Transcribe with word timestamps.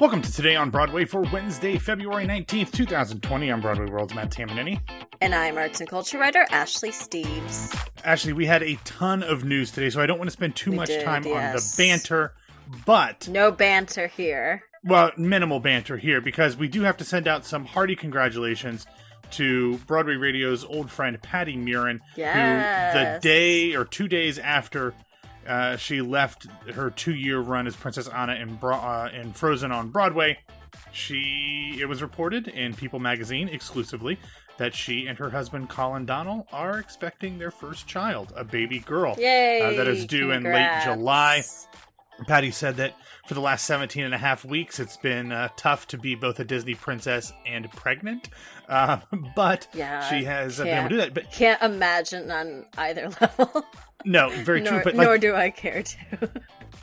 Welcome 0.00 0.22
to 0.22 0.32
Today 0.32 0.56
on 0.56 0.70
Broadway 0.70 1.04
for 1.04 1.22
Wednesday, 1.32 1.78
February 1.78 2.26
19th, 2.26 2.72
2020. 2.72 3.48
I'm 3.52 3.60
Broadway 3.60 3.86
World's 3.86 4.12
Matt 4.14 4.30
Tamanini. 4.30 4.80
And 5.20 5.32
I'm 5.34 5.56
arts 5.56 5.78
and 5.80 5.88
culture 5.88 6.18
writer 6.18 6.44
Ashley 6.50 6.90
Steves. 6.90 7.72
Ashley, 8.04 8.32
we 8.32 8.44
had 8.46 8.62
a 8.64 8.74
ton 8.84 9.22
of 9.22 9.44
news 9.44 9.70
today, 9.70 9.90
so 9.90 10.00
I 10.00 10.06
don't 10.06 10.18
want 10.18 10.26
to 10.28 10.32
spend 10.32 10.56
too 10.56 10.72
We 10.72 10.76
much 10.78 10.88
did, 10.88 11.04
time 11.04 11.24
on 11.26 11.54
the 11.54 11.74
banter, 11.78 12.34
but, 12.84 13.28
No 13.28 13.52
banter 13.52 14.08
here. 14.08 14.64
well, 14.82 15.12
minimal 15.16 15.60
banter 15.60 15.96
here 15.96 16.20
because 16.20 16.56
we 16.56 16.66
do 16.66 16.82
have 16.82 16.96
to 16.96 17.04
send 17.04 17.28
out 17.28 17.44
some 17.44 17.64
hearty 17.64 17.94
congratulations 17.94 18.86
to 19.30 19.78
Broadway 19.86 20.14
Radio's 20.16 20.64
old 20.64 20.90
friend 20.90 21.20
Patty 21.22 21.56
Murin, 21.56 22.00
who 22.16 22.22
the 22.22 23.18
day 23.22 23.74
or 23.76 23.84
two 23.84 24.08
days 24.08 24.38
after 24.40 24.92
uh, 25.46 25.76
she 25.76 26.00
left 26.00 26.46
her 26.74 26.90
two-year 26.90 27.40
run 27.40 27.66
as 27.66 27.76
Princess 27.76 28.08
Anna 28.08 28.34
in, 28.34 28.54
Bro- 28.56 28.76
uh, 28.76 29.10
in 29.12 29.32
Frozen 29.32 29.72
on 29.72 29.90
Broadway, 29.90 30.38
she 30.92 31.76
it 31.80 31.86
was 31.86 32.02
reported 32.02 32.48
in 32.48 32.74
People 32.74 32.98
magazine 32.98 33.48
exclusively 33.48 34.18
that 34.58 34.74
she 34.74 35.06
and 35.06 35.18
her 35.18 35.30
husband 35.30 35.68
Colin 35.68 36.06
Donnell 36.06 36.46
are 36.52 36.78
expecting 36.78 37.38
their 37.38 37.50
first 37.50 37.86
child, 37.86 38.32
a 38.36 38.44
baby 38.44 38.78
girl. 38.80 39.16
Yay! 39.18 39.60
Uh, 39.60 39.76
that 39.76 39.88
is 39.88 40.06
due 40.06 40.30
in 40.30 40.44
late 40.44 40.82
July. 40.84 41.42
Patty 42.28 42.52
said 42.52 42.76
that 42.76 42.94
for 43.26 43.34
the 43.34 43.40
last 43.40 43.66
17 43.66 44.04
and 44.04 44.14
a 44.14 44.18
half 44.18 44.44
weeks, 44.44 44.78
it's 44.78 44.96
been 44.96 45.32
uh, 45.32 45.48
tough 45.56 45.88
to 45.88 45.98
be 45.98 46.14
both 46.14 46.38
a 46.38 46.44
Disney 46.44 46.74
princess 46.74 47.32
and 47.44 47.70
pregnant. 47.72 48.28
Uh, 48.68 48.98
but 49.34 49.66
Yeah, 49.74 50.08
she 50.08 50.24
has 50.24 50.60
uh, 50.60 50.64
been 50.64 50.78
able 50.78 50.88
to 50.90 50.94
do 50.94 50.96
that. 50.98 51.14
But 51.14 51.32
Can't 51.32 51.60
imagine 51.60 52.30
on 52.30 52.66
either 52.78 53.08
level. 53.20 53.66
No, 54.04 54.28
very 54.30 54.60
nor, 54.60 54.72
true. 54.74 54.80
But 54.84 54.94
like, 54.94 55.06
nor 55.06 55.18
do 55.18 55.34
I 55.34 55.50
care 55.50 55.82
to. 55.82 56.30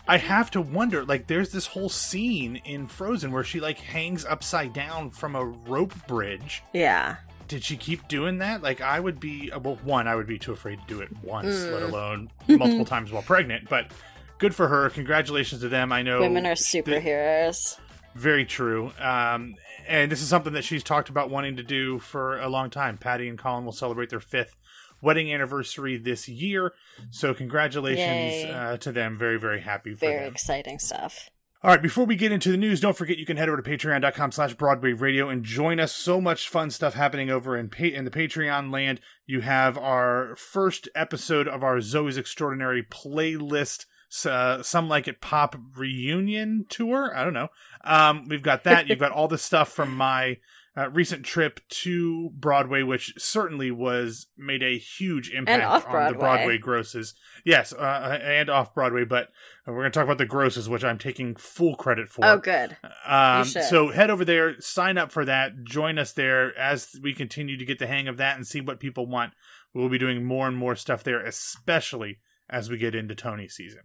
I 0.08 0.18
have 0.18 0.52
to 0.52 0.62
wonder, 0.62 1.06
like, 1.06 1.28
there's 1.28 1.52
this 1.52 1.68
whole 1.68 1.90
scene 1.90 2.58
in 2.66 2.88
Frozen 2.88 3.32
where 3.32 3.44
she 3.44 3.60
like 3.60 3.78
hangs 3.78 4.26
upside 4.26 4.74
down 4.74 5.12
from 5.12 5.36
a 5.36 5.44
rope 5.46 5.94
bridge. 6.08 6.64
yeah. 6.74 7.18
Did 7.48 7.66
she 7.66 7.76
keep 7.76 8.08
doing 8.08 8.38
that? 8.38 8.64
Like, 8.64 8.80
I 8.80 8.98
would 8.98 9.20
be, 9.20 9.52
uh, 9.52 9.60
well, 9.60 9.78
one, 9.84 10.08
I 10.08 10.16
would 10.16 10.26
be 10.26 10.40
too 10.40 10.54
afraid 10.54 10.80
to 10.80 10.86
do 10.88 11.02
it 11.02 11.10
once, 11.22 11.54
Mm. 11.54 11.74
let 11.74 11.84
alone 11.84 12.30
multiple 12.48 12.86
times 12.86 13.12
while 13.12 13.24
pregnant. 13.24 13.68
But 13.68 13.92
good 14.38 14.56
for 14.56 14.70
her. 14.70 14.90
Congratulations 14.90 15.60
to 15.60 15.68
them. 15.68 15.92
I 15.92 16.02
know 16.02 16.22
Women 16.22 16.46
are 16.46 16.54
superheroes. 16.54 17.78
Very 18.16 18.46
true. 18.46 18.94
Um, 19.00 19.56
and 19.86 20.10
this 20.10 20.22
is 20.22 20.30
something 20.30 20.54
that 20.54 20.64
she's 20.64 20.82
talked 20.82 21.10
about 21.10 21.30
wanting 21.30 21.58
to 21.58 21.64
do 21.64 22.00
for 22.00 22.40
a 22.40 22.48
long 22.48 22.70
time. 22.70 22.98
Patty 22.98 23.28
and 23.28 23.38
Colin 23.38 23.66
will 23.66 23.72
celebrate 23.74 24.10
their 24.10 24.20
fifth 24.22 24.56
wedding 25.02 25.34
anniversary 25.34 25.98
this 25.98 26.28
year. 26.30 26.74
So 27.10 27.34
congratulations 27.34 28.52
uh, 28.54 28.78
to 28.78 28.92
them. 28.92 29.18
Very, 29.18 29.40
very 29.40 29.62
happy 29.62 29.94
for 29.94 30.00
Very 30.02 30.26
them. 30.26 30.34
exciting 30.34 30.80
stuff. 30.80 31.30
All 31.64 31.70
right, 31.70 31.82
before 31.82 32.06
we 32.06 32.16
get 32.16 32.32
into 32.32 32.50
the 32.50 32.58
news, 32.58 32.80
don't 32.80 32.98
forget 32.98 33.20
you 33.20 33.26
can 33.26 33.38
head 33.38 33.48
over 33.48 33.62
to 33.62 33.70
patreon.com 33.70 34.32
slash 34.32 34.56
Broadway 34.56 34.94
Radio 34.94 35.30
and 35.30 35.44
join 35.44 35.80
us. 35.80 35.92
So 35.92 36.20
much 36.20 36.50
fun 36.50 36.72
stuff 36.72 36.96
happening 36.96 37.30
over 37.30 37.56
in, 37.56 37.70
pa- 37.70 37.84
in 37.84 38.04
the 38.04 38.10
Patreon 38.10 38.74
land. 38.74 39.00
You 39.28 39.42
have 39.42 39.78
our 39.78 40.36
first 40.38 40.90
episode 40.96 41.48
of 41.48 41.64
our 41.64 41.78
Zoey's 41.78 42.18
Extraordinary 42.18 42.82
playlist, 42.82 43.86
uh, 44.26 44.64
Some 44.64 44.90
Like 44.90 45.08
It 45.08 45.22
Pop 45.22 45.56
reunion 45.78 46.66
tour. 46.68 47.16
I 47.16 47.24
don't 47.24 47.34
know. 47.36 47.50
Um, 47.84 48.28
we've 48.28 48.42
got 48.42 48.64
that. 48.64 48.88
You've 48.88 48.98
got 48.98 49.12
all 49.12 49.28
the 49.28 49.38
stuff 49.38 49.72
from 49.72 49.96
my 49.96 50.38
uh, 50.78 50.90
recent 50.90 51.26
trip 51.26 51.60
to 51.68 52.30
Broadway, 52.34 52.82
which 52.82 53.14
certainly 53.18 53.72
was 53.72 54.28
made 54.38 54.64
a 54.64 54.78
huge 54.78 55.30
impact 55.30 55.64
on 55.64 55.82
the 55.82 55.88
off-Broadway. 55.88 56.58
Grosses. 56.58 57.14
Yes, 57.44 57.74
uh, 57.74 58.20
and 58.22 58.50
off 58.50 58.74
Broadway, 58.74 59.04
but 59.04 59.30
we're 59.68 59.74
going 59.74 59.92
to 59.92 59.92
talk 59.92 60.06
about 60.06 60.18
the 60.18 60.26
grosses, 60.26 60.70
which 60.70 60.84
I'm 60.84 60.98
taking 60.98 61.36
full 61.36 61.76
credit 61.76 62.10
for. 62.10 62.26
Oh, 62.26 62.38
good. 62.38 62.78
Um, 63.06 63.46
so 63.46 63.90
head 63.90 64.10
over 64.10 64.24
there, 64.24 64.60
sign 64.62 64.98
up 64.98 65.12
for 65.12 65.26
that, 65.26 65.64
join 65.64 66.00
us 66.00 66.14
there 66.14 66.58
as 66.58 66.96
we 67.02 67.14
continue 67.14 67.58
to 67.58 67.66
get 67.66 67.80
the 67.80 67.88
hang 67.88 68.08
of 68.08 68.18
that 68.18 68.38
and 68.38 68.48
see 68.48 68.62
what 68.62 68.80
people 68.80 69.08
want. 69.08 69.34
We'll 69.74 69.90
be 69.90 69.98
doing 69.98 70.24
more 70.24 70.48
and 70.48 70.58
more 70.58 70.76
stuff 70.76 71.04
there, 71.04 71.24
especially 71.26 72.20
as 72.50 72.70
we 72.70 72.78
get 72.78 72.96
into 72.96 73.16
Tony 73.16 73.48
season. 73.48 73.84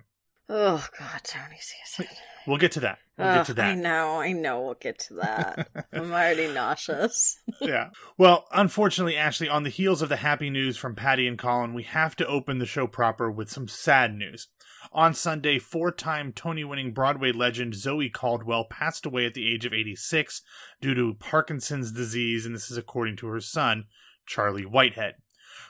Oh, 0.49 0.87
God, 0.99 1.21
Tony 1.25 1.59
season. 1.61 2.07
We'll 2.47 2.59
get 2.59 2.73
to 2.73 2.81
that. 2.81 2.99
We'll 3.19 3.27
Ugh, 3.27 3.37
get 3.39 3.47
to 3.47 3.53
oh, 3.53 3.55
that. 3.57 3.71
I 3.71 3.75
know, 3.75 4.21
I 4.21 4.33
know 4.33 4.61
we'll 4.61 4.75
get 4.75 4.99
to 5.01 5.15
that. 5.15 5.69
I'm 5.93 6.13
already 6.13 6.53
nauseous. 6.53 7.41
yeah. 7.61 7.91
Well, 8.17 8.47
unfortunately, 8.53 9.17
Ashley, 9.17 9.49
on 9.49 9.65
the 9.65 9.71
heels 9.71 10.03
of 10.03 10.09
the 10.09 10.17
happy 10.17 10.49
news 10.49 10.77
from 10.77 10.95
Patty 10.95 11.27
and 11.27 11.37
Colin, 11.37 11.75
we 11.75 11.83
have 11.83 12.15
to 12.17 12.27
open 12.27 12.59
the 12.59 12.67
show 12.67 12.87
proper 12.87 13.31
with 13.31 13.51
some 13.51 13.67
sad 13.67 14.15
news. 14.15 14.49
On 14.93 15.13
Sunday, 15.13 15.59
four 15.59 15.91
time 15.91 16.33
Tony 16.33 16.63
winning 16.63 16.93
Broadway 16.93 17.33
legend 17.33 17.75
Zoe 17.75 18.09
Caldwell 18.09 18.65
passed 18.65 19.05
away 19.05 19.27
at 19.27 19.35
the 19.35 19.53
age 19.53 19.67
of 19.67 19.73
86 19.73 20.43
due 20.81 20.95
to 20.95 21.15
Parkinson's 21.15 21.91
disease, 21.91 22.47
and 22.47 22.55
this 22.55 22.71
is 22.71 22.77
according 22.77 23.17
to 23.17 23.27
her 23.27 23.41
son, 23.41 23.87
Charlie 24.27 24.65
Whitehead. 24.65 25.17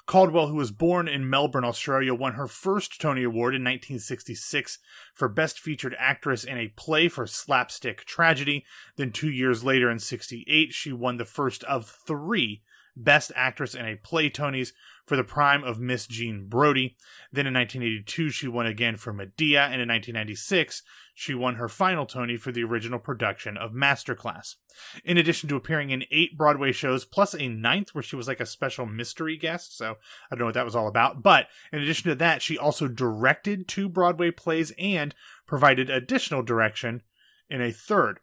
Caldwell, 0.06 0.48
who 0.48 0.56
was 0.56 0.70
born 0.70 1.08
in 1.08 1.28
Melbourne, 1.28 1.64
Australia, 1.64 2.14
won 2.14 2.34
her 2.34 2.46
first 2.46 3.00
Tony 3.00 3.22
Award 3.22 3.54
in 3.54 3.62
1966 3.62 4.78
for 5.14 5.28
Best 5.28 5.58
Featured 5.58 5.96
Actress 5.98 6.44
in 6.44 6.58
a 6.58 6.68
Play 6.68 7.08
for 7.08 7.26
Slapstick 7.26 8.04
Tragedy. 8.04 8.64
Then, 8.96 9.12
two 9.12 9.30
years 9.30 9.64
later, 9.64 9.90
in 9.90 9.98
68, 9.98 10.72
she 10.72 10.92
won 10.92 11.16
the 11.16 11.24
first 11.24 11.64
of 11.64 11.88
three 12.06 12.62
Best 12.96 13.30
Actress 13.36 13.74
in 13.74 13.84
a 13.84 13.96
Play 13.96 14.30
Tonys 14.30 14.72
for 15.04 15.16
the 15.16 15.24
prime 15.24 15.62
of 15.62 15.78
Miss 15.78 16.06
Jean 16.06 16.46
Brodie. 16.48 16.96
Then 17.32 17.46
in 17.46 17.54
1982, 17.54 18.30
she 18.30 18.48
won 18.48 18.66
again 18.66 18.96
for 18.96 19.12
Medea, 19.12 19.64
and 19.64 19.80
in 19.80 19.88
1996, 19.88 20.82
she 21.18 21.32
won 21.32 21.54
her 21.54 21.66
final 21.66 22.04
Tony 22.04 22.36
for 22.36 22.52
the 22.52 22.62
original 22.62 22.98
production 22.98 23.56
of 23.56 23.72
Masterclass. 23.72 24.56
In 25.02 25.16
addition 25.16 25.48
to 25.48 25.56
appearing 25.56 25.88
in 25.88 26.04
eight 26.10 26.36
Broadway 26.36 26.72
shows, 26.72 27.06
plus 27.06 27.32
a 27.32 27.48
ninth 27.48 27.94
where 27.94 28.02
she 28.02 28.16
was 28.16 28.28
like 28.28 28.38
a 28.38 28.44
special 28.44 28.84
mystery 28.84 29.38
guest, 29.38 29.78
so 29.78 29.96
I 30.30 30.34
don't 30.34 30.40
know 30.40 30.44
what 30.44 30.54
that 30.54 30.66
was 30.66 30.76
all 30.76 30.86
about. 30.86 31.22
But 31.22 31.48
in 31.72 31.80
addition 31.80 32.10
to 32.10 32.16
that, 32.16 32.42
she 32.42 32.58
also 32.58 32.86
directed 32.86 33.66
two 33.66 33.88
Broadway 33.88 34.30
plays 34.30 34.74
and 34.78 35.14
provided 35.46 35.88
additional 35.88 36.42
direction 36.42 37.02
in 37.48 37.62
a 37.62 37.72
third. 37.72 38.20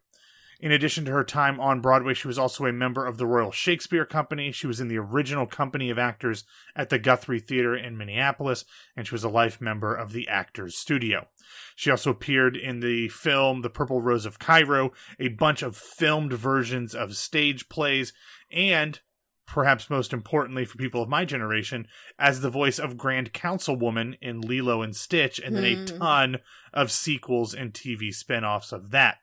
In 0.63 0.71
addition 0.71 1.03
to 1.03 1.11
her 1.11 1.25
time 1.25 1.59
on 1.59 1.81
Broadway, 1.81 2.13
she 2.13 2.29
was 2.29 2.39
also 2.39 2.65
a 2.65 2.71
member 2.71 3.05
of 3.05 3.17
the 3.17 3.27
Royal 3.27 3.51
Shakespeare 3.51 4.05
Company. 4.05 4.53
She 4.53 4.65
was 4.65 4.79
in 4.79 4.87
the 4.87 4.97
original 4.97 5.45
company 5.45 5.89
of 5.89 5.99
actors 5.99 6.45
at 6.73 6.89
the 6.89 6.97
Guthrie 6.97 7.41
Theater 7.41 7.75
in 7.75 7.97
Minneapolis, 7.97 8.63
and 8.95 9.05
she 9.05 9.13
was 9.13 9.25
a 9.25 9.29
life 9.29 9.59
member 9.59 9.93
of 9.93 10.13
the 10.13 10.25
Actors 10.29 10.77
Studio. 10.77 11.27
She 11.75 11.91
also 11.91 12.11
appeared 12.11 12.55
in 12.55 12.79
the 12.79 13.09
film 13.09 13.61
The 13.61 13.69
Purple 13.69 14.01
Rose 14.01 14.25
of 14.25 14.39
Cairo, 14.39 14.93
a 15.19 15.27
bunch 15.27 15.63
of 15.63 15.75
filmed 15.75 16.31
versions 16.31 16.95
of 16.95 17.17
stage 17.17 17.67
plays, 17.67 18.13
and 18.49 19.01
perhaps 19.45 19.89
most 19.89 20.13
importantly 20.13 20.65
for 20.65 20.77
people 20.77 21.01
of 21.03 21.09
my 21.09 21.25
generation, 21.25 21.87
as 22.17 22.41
the 22.41 22.49
voice 22.49 22.79
of 22.79 22.97
Grand 22.97 23.33
Councilwoman 23.33 24.17
in 24.21 24.41
Lilo 24.41 24.81
and 24.81 24.95
Stitch, 24.95 25.39
and 25.39 25.55
then 25.55 25.65
a 25.65 25.75
Hmm. 25.75 25.85
ton 25.85 26.37
of 26.73 26.91
sequels 26.91 27.53
and 27.53 27.73
TV 27.73 28.11
spin 28.11 28.43
offs 28.43 28.71
of 28.71 28.91
that. 28.91 29.17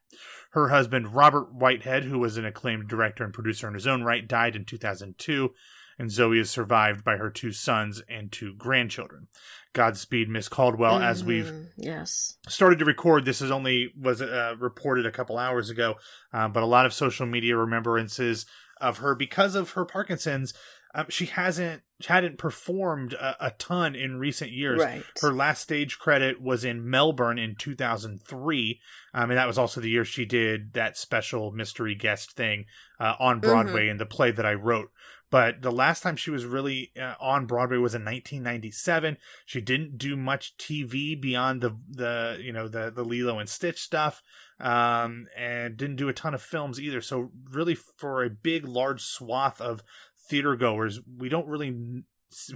Her 0.53 0.69
husband, 0.69 1.15
Robert 1.15 1.53
Whitehead, 1.55 2.05
who 2.05 2.19
was 2.19 2.37
an 2.37 2.45
acclaimed 2.45 2.89
director 2.89 3.25
and 3.25 3.33
producer 3.33 3.69
in 3.69 3.75
his 3.75 3.87
own 3.87 4.03
right, 4.03 4.27
died 4.27 4.57
in 4.57 4.65
2002, 4.65 5.55
and 5.99 6.11
Zoe 6.11 6.39
is 6.39 6.51
survived 6.51 7.05
by 7.05 7.17
her 7.19 7.31
two 7.31 7.53
sons 7.53 8.03
and 8.09 8.33
two 8.33 8.55
grandchildren. 8.55 9.29
Godspeed, 9.73 10.29
Miss 10.29 10.49
Caldwell, 10.49 10.99
as 10.99 11.23
we've 11.23 11.53
Yes. 11.77 12.39
started 12.49 12.79
to 12.81 12.85
record 12.85 13.25
this 13.25 13.41
is 13.41 13.51
only 13.51 13.93
was 13.99 14.21
uh, 14.21 14.55
reported 14.59 15.07
a 15.07 15.13
couple 15.13 15.39
hours 15.39 15.71
ago 15.71 15.95
uh, 16.33 16.49
but 16.49 16.63
a 16.63 16.67
lot 16.67 16.85
of 16.87 16.93
social 16.93 17.25
media 17.27 17.57
remembrances 17.57 18.47
of 18.81 18.99
her 18.99 19.15
because 19.15 19.55
of 19.55 19.71
her 19.71 19.85
parkinson's 19.85 20.55
um, 20.93 21.07
she 21.09 21.27
hasn't 21.27 21.83
hadn't 22.09 22.37
performed 22.39 23.13
a, 23.13 23.47
a 23.47 23.51
ton 23.53 23.95
in 23.95 24.19
recent 24.19 24.51
years 24.51 24.81
Right. 24.81 25.05
her 25.23 25.33
last 25.33 25.61
stage 25.63 25.99
credit 25.99 26.41
was 26.43 26.65
in 26.65 26.89
melbourne 26.89 27.39
in 27.39 27.55
2003 27.57 28.81
um, 29.15 29.31
and 29.31 29.39
that 29.39 29.47
was 29.47 29.59
also 29.59 29.81
the 29.81 29.91
year 29.91 30.05
she 30.05 30.25
did 30.25 30.73
that 30.73 30.97
special 30.97 31.53
mystery 31.53 31.95
guest 31.95 32.33
thing 32.33 32.65
uh, 32.99 33.15
on 33.21 33.41
broadway 33.41 33.89
in 33.89 33.99
the 33.99 34.07
play 34.07 34.31
that 34.31 34.47
i 34.47 34.55
wrote 34.55 34.91
but 35.31 35.63
the 35.63 35.71
last 35.71 36.03
time 36.03 36.17
she 36.17 36.33
was 36.33 36.45
really 36.45 36.91
uh, 37.01 37.15
on 37.21 37.47
Broadway 37.47 37.77
was 37.77 37.95
in 37.95 38.05
1997. 38.05 39.17
She 39.47 39.61
didn't 39.61 39.97
do 39.97 40.17
much 40.17 40.57
TV 40.59 41.15
beyond 41.21 41.61
the 41.61 41.77
the 41.89 42.39
you 42.43 42.53
know 42.53 42.67
the 42.67 42.91
the 42.91 43.05
Lilo 43.05 43.39
and 43.39 43.49
Stitch 43.49 43.81
stuff, 43.81 44.25
um, 44.61 45.27
and 45.37 45.77
didn't 45.77 45.97
do 45.97 46.09
a 46.09 46.13
ton 46.13 46.35
of 46.35 46.43
films 46.43 46.81
either. 46.81 47.01
So 47.01 47.31
really, 47.51 47.75
for 47.75 48.23
a 48.23 48.31
big 48.31 48.67
large 48.67 49.03
swath 49.03 49.61
of 49.61 49.83
theater 50.29 50.57
goers, 50.57 51.01
we 51.19 51.29
don't 51.29 51.49
really 51.49 52.05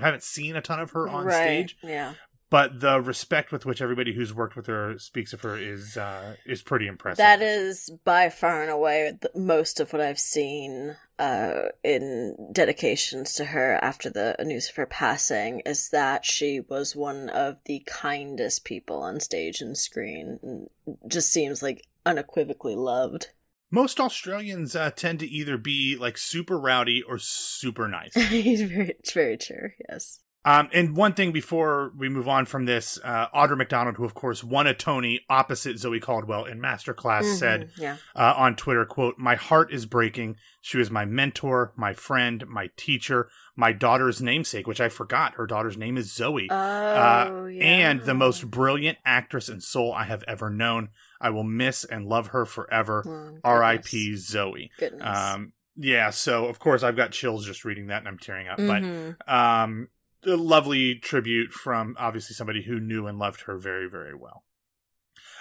haven't 0.00 0.22
seen 0.22 0.56
a 0.56 0.60
ton 0.60 0.80
of 0.80 0.92
her 0.92 1.08
on 1.08 1.24
right. 1.24 1.34
stage. 1.34 1.76
Yeah. 1.82 2.14
But 2.50 2.78
the 2.78 3.00
respect 3.00 3.50
with 3.50 3.66
which 3.66 3.82
everybody 3.82 4.14
who's 4.14 4.32
worked 4.32 4.54
with 4.54 4.66
her 4.66 4.96
speaks 4.98 5.32
of 5.32 5.40
her 5.40 5.58
is 5.58 5.96
uh, 5.96 6.36
is 6.46 6.62
pretty 6.62 6.86
impressive. 6.86 7.16
That 7.16 7.42
is 7.42 7.90
by 8.04 8.28
far 8.28 8.62
and 8.62 8.70
away 8.70 9.12
the, 9.20 9.30
most 9.34 9.80
of 9.80 9.92
what 9.92 10.00
I've 10.00 10.20
seen 10.20 10.96
uh, 11.18 11.62
in 11.82 12.36
dedications 12.52 13.34
to 13.34 13.46
her 13.46 13.80
after 13.82 14.08
the 14.08 14.36
news 14.44 14.68
of 14.68 14.76
her 14.76 14.86
passing 14.86 15.62
is 15.66 15.88
that 15.90 16.24
she 16.24 16.60
was 16.60 16.94
one 16.94 17.28
of 17.30 17.56
the 17.64 17.82
kindest 17.86 18.64
people 18.64 19.02
on 19.02 19.18
stage 19.18 19.60
and 19.60 19.76
screen. 19.76 20.38
And 20.40 20.68
just 21.08 21.32
seems 21.32 21.60
like 21.60 21.84
unequivocally 22.06 22.76
loved. 22.76 23.28
Most 23.70 23.98
Australians 23.98 24.76
uh, 24.76 24.90
tend 24.90 25.18
to 25.20 25.26
either 25.26 25.58
be 25.58 25.96
like 25.96 26.16
super 26.16 26.58
rowdy 26.58 27.02
or 27.02 27.18
super 27.18 27.88
nice. 27.88 28.14
He's 28.28 28.62
very, 28.62 28.90
it's 28.90 29.12
very 29.12 29.36
true. 29.36 29.70
Yes. 29.88 30.20
Um, 30.46 30.68
and 30.74 30.94
one 30.94 31.14
thing 31.14 31.32
before 31.32 31.92
we 31.96 32.10
move 32.10 32.28
on 32.28 32.44
from 32.44 32.66
this, 32.66 32.98
uh, 33.02 33.28
Audra 33.30 33.56
McDonald, 33.56 33.96
who 33.96 34.04
of 34.04 34.12
course 34.12 34.44
won 34.44 34.66
a 34.66 34.74
Tony 34.74 35.20
opposite 35.30 35.78
Zoe 35.78 36.00
Caldwell 36.00 36.44
in 36.44 36.60
Masterclass, 36.60 37.22
mm-hmm, 37.22 37.36
said 37.36 37.70
yeah. 37.78 37.96
uh, 38.14 38.34
on 38.36 38.54
Twitter, 38.54 38.84
"quote 38.84 39.16
My 39.16 39.36
heart 39.36 39.72
is 39.72 39.86
breaking. 39.86 40.36
She 40.60 40.76
was 40.76 40.90
my 40.90 41.06
mentor, 41.06 41.72
my 41.76 41.94
friend, 41.94 42.44
my 42.46 42.68
teacher, 42.76 43.30
my 43.56 43.72
daughter's 43.72 44.20
namesake, 44.20 44.66
which 44.66 44.82
I 44.82 44.90
forgot. 44.90 45.34
Her 45.36 45.46
daughter's 45.46 45.78
name 45.78 45.96
is 45.96 46.12
Zoe, 46.12 46.48
oh, 46.50 46.54
uh, 46.54 47.46
yeah. 47.50 47.64
and 47.64 48.02
the 48.02 48.14
most 48.14 48.50
brilliant 48.50 48.98
actress 49.06 49.48
and 49.48 49.62
soul 49.62 49.94
I 49.94 50.04
have 50.04 50.24
ever 50.28 50.50
known. 50.50 50.90
I 51.24 51.30
will 51.30 51.42
miss 51.42 51.84
and 51.84 52.06
love 52.06 52.28
her 52.28 52.44
forever. 52.44 53.02
Oh, 53.06 53.48
R.I.P. 53.48 54.16
Zoe. 54.16 54.70
Goodness. 54.78 55.02
Um, 55.02 55.54
yeah, 55.74 56.10
so 56.10 56.44
of 56.44 56.58
course 56.58 56.82
I've 56.82 56.96
got 56.96 57.12
chills 57.12 57.46
just 57.46 57.64
reading 57.64 57.86
that, 57.86 58.00
and 58.00 58.08
I'm 58.08 58.18
tearing 58.18 58.46
up. 58.46 58.58
Mm-hmm. 58.58 59.12
But 59.26 59.34
um, 59.34 59.88
a 60.26 60.36
lovely 60.36 60.96
tribute 60.96 61.50
from 61.50 61.96
obviously 61.98 62.34
somebody 62.34 62.64
who 62.64 62.78
knew 62.78 63.06
and 63.06 63.18
loved 63.18 63.42
her 63.42 63.56
very, 63.56 63.88
very 63.88 64.14
well. 64.14 64.44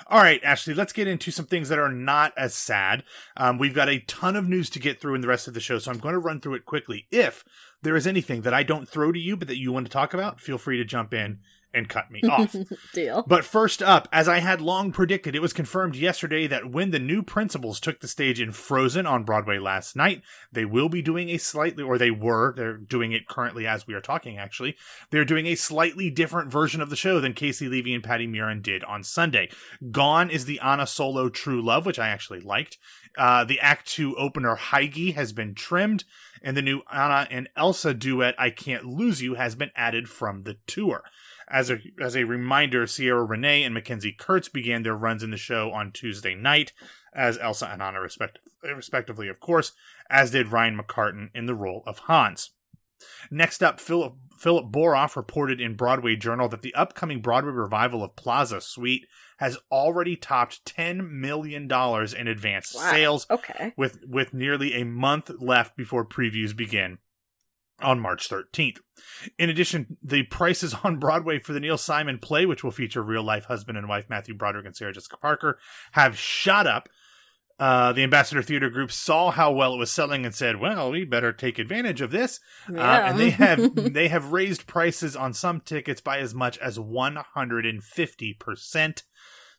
All 0.08 0.22
right, 0.22 0.42
Ashley, 0.42 0.74
let's 0.74 0.94
get 0.94 1.08
into 1.08 1.32
some 1.32 1.46
things 1.46 1.68
that 1.68 1.80
are 1.80 1.92
not 1.92 2.32
as 2.38 2.56
sad. 2.56 3.04
Um, 3.36 3.58
we've 3.58 3.76
got 3.76 3.90
a 3.90 4.00
ton 4.00 4.38
of 4.38 4.48
news 4.48 4.70
to 4.72 4.80
get 4.80 5.02
through 5.02 5.16
in 5.16 5.22
the 5.22 5.28
rest 5.28 5.50
of 5.50 5.54
the 5.54 5.60
show, 5.60 5.80
so 5.80 5.92
I'm 5.92 6.00
going 6.00 6.14
to 6.14 6.20
run 6.20 6.40
through 6.40 6.56
it 6.56 6.66
quickly. 6.66 7.08
If 7.12 7.44
there 7.82 7.96
is 7.98 8.08
anything 8.08 8.42
that 8.44 8.54
I 8.54 8.64
don't 8.64 8.88
throw 8.88 9.12
to 9.12 9.20
you 9.20 9.36
but 9.36 9.50
that 9.50 9.60
you 9.60 9.74
want 9.74 9.86
to 9.86 9.92
talk 9.92 10.14
about, 10.14 10.40
feel 10.40 10.58
free 10.58 10.78
to 10.78 10.86
jump 10.86 11.14
in 11.14 11.40
and 11.74 11.90
cut 11.90 12.12
me 12.12 12.22
off. 12.30 12.56
Deal. 12.94 13.24
But 13.28 13.46
first 13.46 13.82
up, 13.82 14.08
as 14.12 14.28
I 14.28 14.40
had 14.40 14.62
long 14.62 14.92
predicted, 14.92 15.36
it 15.36 15.42
was 15.42 15.54
confirmed 15.54 15.96
yesterday 15.96 16.48
that 16.48 16.70
when 16.72 16.92
the 16.92 17.00
new 17.00 17.24
principals 17.24 17.80
took 17.80 18.00
the 18.00 18.08
stage 18.08 18.40
in 18.40 18.52
Frozen 18.52 19.06
on 19.06 19.24
Broadway 19.24 19.58
last 19.58 19.96
night, 19.96 20.22
they 20.52 20.66
will 20.66 20.90
be 20.90 21.02
doing 21.02 21.30
a 21.30 21.38
slightly, 21.38 21.84
or 21.84 21.98
they 21.98 22.12
were, 22.12 22.54
they're 22.56 22.78
doing 22.78 23.12
it 23.12 23.28
currently 23.28 23.66
as 23.66 23.88
we 23.88 23.94
are 23.94 24.02
talking 24.02 24.38
actually, 24.38 24.76
they're 25.10 25.26
doing 25.26 25.48
a 25.48 25.56
slightly 25.56 26.10
different 26.10 26.52
version 26.52 26.82
of 26.82 26.90
the 26.90 26.96
show 26.96 27.20
than 27.20 27.34
Caissie 27.34 27.70
Levy 27.70 27.94
and 27.94 28.04
Patty 28.04 28.28
Murin 28.28 28.62
did 28.62 28.84
on 28.84 29.04
Sunday. 29.04 29.50
Gone 29.92 30.30
is 30.30 30.46
the 30.46 30.60
Anna 30.60 30.88
Solo 30.88 31.30
True 31.30 31.62
Love, 31.62 31.86
which 31.86 32.00
I 32.00 32.10
actually 32.10 32.40
liked. 32.40 32.78
Uh, 33.18 33.44
the 33.44 33.60
Act 33.60 33.88
2 33.88 34.16
opener 34.18 34.56
Hygge 34.56 35.14
has 35.14 35.34
been 35.34 35.54
trimmed, 35.54 36.04
and 36.42 36.58
the 36.58 36.62
new 36.62 36.82
Anna 36.92 37.28
and 37.30 37.50
Elsa 37.56 37.94
duet 37.94 38.36
I 38.38 38.50
Can't 38.50 38.86
Lose 38.86 39.22
You 39.22 39.36
has 39.36 39.56
been 39.56 39.72
added 39.76 40.10
from 40.10 40.44
the 40.44 40.58
tour. 40.66 41.04
As 41.50 41.70
a 41.70 41.80
as 42.00 42.16
a 42.16 42.24
reminder, 42.24 42.86
Ciara 42.88 43.28
Renée 43.28 43.66
and 43.66 43.76
McKenzie 43.76 44.18
Kurtz 44.18 44.50
began 44.50 44.84
their 44.84 44.96
runs 44.96 45.24
in 45.24 45.32
the 45.32 45.38
show 45.38 45.72
on 45.72 45.92
Tuesday 45.92 46.36
night 46.36 46.74
as 47.14 47.38
Elsa 47.38 47.68
and 47.72 47.82
Anna, 47.82 48.00
respect- 48.02 48.40
respectively, 48.64 49.28
of 49.28 49.40
course, 49.40 49.74
as 50.10 50.32
did 50.32 50.52
Ryan 50.52 50.78
McCartan 50.80 51.30
in 51.36 51.46
the 51.46 51.56
role 51.56 51.84
of 51.86 52.00
Hans. 52.00 52.52
Next 53.30 53.62
up, 53.62 53.80
Philip, 53.82 54.14
Philip 54.40 54.72
Boroff 54.72 55.16
reported 55.18 55.60
in 55.60 55.76
Broadway 55.76 56.16
Journal 56.16 56.48
that 56.50 56.62
the 56.62 56.74
upcoming 56.74 57.22
Broadway 57.22 57.52
revival 57.52 58.02
of 58.04 58.16
Plaza 58.16 58.62
Suite 58.62 59.06
has 59.40 59.58
already 59.72 60.16
topped 60.16 60.64
$10 60.66 61.10
million 61.12 61.64
in 61.70 62.28
advance 62.28 62.74
Wow. 62.74 62.92
sales, 62.92 63.28
Okay. 63.30 63.74
with, 63.76 64.00
with 64.08 64.34
nearly 64.34 64.74
a 64.76 64.86
month 64.86 65.30
left 65.40 65.76
before 65.76 66.06
previews 66.06 66.56
begin 66.56 67.00
on 67.82 68.00
March 68.00 68.30
13th. 68.30 68.78
In 69.38 69.50
addition, 69.50 69.98
the 70.02 70.24
prices 70.24 70.76
on 70.84 71.00
Broadway 71.00 71.40
for 71.40 71.54
the 71.54 71.60
Neil 71.60 71.78
Simon 71.78 72.20
play, 72.20 72.46
which 72.46 72.64
will 72.64 72.72
feature 72.72 73.02
real 73.02 73.24
life 73.24 73.46
husband 73.46 73.78
and 73.78 73.88
wife 73.88 74.10
Matthew 74.10 74.36
Broderick 74.36 74.66
and 74.66 74.76
Sarah 74.76 74.94
Jessica 74.94 75.18
Parker, 75.18 75.60
have 75.94 76.18
shot 76.18 76.68
up. 76.68 76.90
Uh, 77.60 77.94
the 77.94 78.04
Ambassador 78.04 78.42
Theater 78.42 78.70
Group 78.70 78.92
saw 78.92 79.30
how 79.30 79.52
well 79.52 79.76
it 79.76 79.78
was 79.78 79.92
selling 79.92 80.26
and 80.26 80.34
said, 80.34 80.60
"Well, 80.60 80.92
we 80.92 81.06
better 81.06 81.32
take 81.32 81.60
advantage 81.60 82.02
of 82.02 82.10
this." 82.10 82.40
Uh, 82.68 82.80
and 82.82 83.20
they 83.20 83.30
have 83.30 83.76
they 83.94 84.08
have 84.08 84.34
raised 84.34 84.66
prices 84.66 85.16
on 85.16 85.34
some 85.34 85.62
tickets 85.62 86.02
by 86.02 86.18
as 86.18 86.34
much 86.34 86.58
as 86.58 86.80
one 86.80 87.18
hundred 87.36 87.66
and 87.66 87.84
fifty 87.84 88.34
percent. 88.34 89.04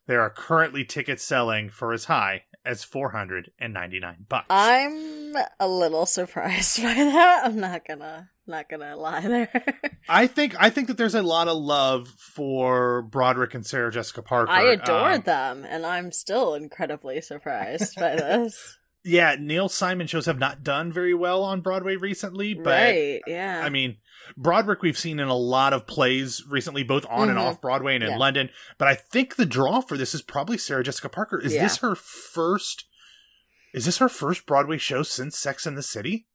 There 0.07 0.21
are 0.21 0.29
currently 0.29 0.85
tickets 0.85 1.23
selling 1.23 1.71
for 1.71 1.93
as 1.93 2.07
high 2.07 2.45
as 2.65 2.85
four 2.85 3.11
hundred 3.11 3.51
and 3.59 3.73
ninety 3.75 4.01
nine 4.01 4.27
bucks. 4.29 4.47
I'm 4.51 5.35
a 5.61 5.69
little 5.69 6.07
surprised 6.07 6.79
by 6.83 6.95
that. 6.95 7.43
I'm 7.45 7.59
not 7.61 7.87
gonna 7.87 8.31
not 8.47 8.69
gonna 8.69 8.97
lie 8.97 9.21
there. 9.21 9.65
I 10.09 10.27
think 10.27 10.55
I 10.59 10.71
think 10.71 10.89
that 10.89 10.97
there's 10.97 11.15
a 11.15 11.23
lot 11.23 11.49
of 11.49 11.57
love 11.57 12.09
for 12.09 13.03
Broderick 13.03 13.55
and 13.55 13.65
Sarah 13.67 13.91
Jessica 13.91 14.23
Parker. 14.23 14.51
I 14.53 14.63
adore 14.73 15.13
Um, 15.13 15.21
them, 15.23 15.67
and 15.69 15.85
I'm 15.87 16.13
still 16.13 16.55
incredibly 16.55 17.21
surprised 17.21 17.97
by 17.97 18.17
this. 18.17 18.79
Yeah, 19.05 19.37
Neil 19.39 19.69
Simon 19.69 20.07
shows 20.07 20.25
have 20.27 20.39
not 20.39 20.63
done 20.65 20.91
very 20.91 21.13
well 21.13 21.43
on 21.43 21.61
Broadway 21.61 21.97
recently, 21.97 22.55
but 22.55 22.71
right? 22.71 23.21
Yeah. 23.27 23.61
I 23.63 23.69
mean, 23.69 23.99
Broderick 24.37 24.81
we've 24.81 24.97
seen 24.97 25.21
in 25.21 25.29
a 25.29 25.35
lot 25.37 25.75
of 25.75 25.87
plays 25.87 26.43
recently, 26.49 26.83
both 26.85 27.05
on 27.11 27.29
and 27.29 27.37
Mhm. 27.39 27.43
off 27.43 27.61
Broadway 27.61 27.97
and 27.97 28.03
in 28.05 28.11
Yeah. 28.13 28.17
London. 28.17 28.49
But 28.79 28.89
I 28.89 28.95
think 28.95 29.37
the 29.37 29.45
draw 29.45 29.83
for 29.83 29.99
this 29.99 30.15
is 30.15 30.23
probably 30.23 30.57
Sarah 30.57 30.83
Jessica 30.83 31.11
Parker. 31.11 31.39
Is 31.39 31.53
Yeah. 31.55 31.65
this 31.65 31.77
her 31.79 31.95
first? 31.95 32.87
Is 33.75 33.85
this 33.85 33.99
her 33.99 34.09
first 34.09 34.47
Broadway 34.47 34.79
show 34.79 35.03
since 35.03 35.39
Sex 35.39 35.67
and 35.67 35.77
the 35.77 35.83
City? 35.83 36.27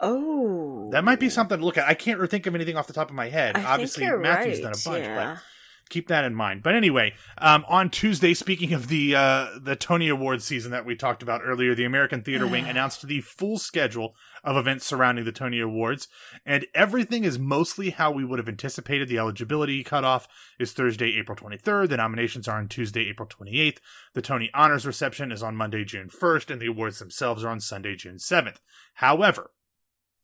oh, 0.00 0.90
That 0.92 1.04
might 1.04 1.20
be 1.20 1.30
something 1.30 1.58
to 1.58 1.64
look 1.64 1.78
at. 1.78 1.88
I 1.88 1.94
can't 1.94 2.20
think 2.30 2.46
of 2.46 2.54
anything 2.54 2.76
off 2.76 2.86
the 2.86 2.92
top 2.92 3.08
of 3.08 3.14
my 3.16 3.28
head. 3.30 3.56
I 3.56 3.64
Obviously, 3.64 4.04
Matthew's 4.06 4.60
right, 4.60 4.62
done 4.62 4.72
a 4.72 4.84
bunch, 4.84 5.04
yeah. 5.04 5.34
but 5.34 5.42
keep 5.88 6.08
that 6.08 6.24
in 6.24 6.34
mind. 6.34 6.62
But 6.62 6.74
anyway, 6.74 7.14
um, 7.38 7.64
on 7.68 7.90
Tuesday, 7.90 8.34
speaking 8.34 8.72
of 8.72 8.88
the 8.88 9.14
uh, 9.14 9.48
the 9.60 9.76
Tony 9.76 10.08
Awards 10.08 10.44
season 10.44 10.70
that 10.72 10.84
we 10.84 10.94
talked 10.94 11.22
about 11.22 11.42
earlier, 11.44 11.74
the 11.74 11.84
American 11.84 12.22
Theater 12.22 12.46
Wing 12.46 12.64
announced 12.68 13.06
the 13.06 13.20
full 13.20 13.58
schedule 13.58 14.14
of 14.42 14.56
events 14.56 14.86
surrounding 14.86 15.24
the 15.24 15.32
Tony 15.32 15.60
Awards, 15.60 16.08
and 16.44 16.66
everything 16.74 17.24
is 17.24 17.38
mostly 17.38 17.90
how 17.90 18.10
we 18.10 18.24
would 18.24 18.38
have 18.38 18.48
anticipated. 18.48 19.08
The 19.08 19.18
eligibility 19.18 19.82
cutoff 19.82 20.28
is 20.58 20.72
Thursday, 20.72 21.18
April 21.18 21.36
23rd. 21.36 21.88
The 21.88 21.96
nominations 21.96 22.48
are 22.48 22.58
on 22.58 22.68
Tuesday, 22.68 23.08
April 23.08 23.28
28th. 23.28 23.78
The 24.14 24.22
Tony 24.22 24.50
Honors 24.54 24.86
reception 24.86 25.32
is 25.32 25.42
on 25.42 25.56
Monday, 25.56 25.84
June 25.84 26.08
1st, 26.08 26.50
and 26.50 26.60
the 26.60 26.66
awards 26.66 26.98
themselves 26.98 27.44
are 27.44 27.50
on 27.50 27.60
Sunday, 27.60 27.96
June 27.96 28.16
7th. 28.16 28.56
However, 28.94 29.50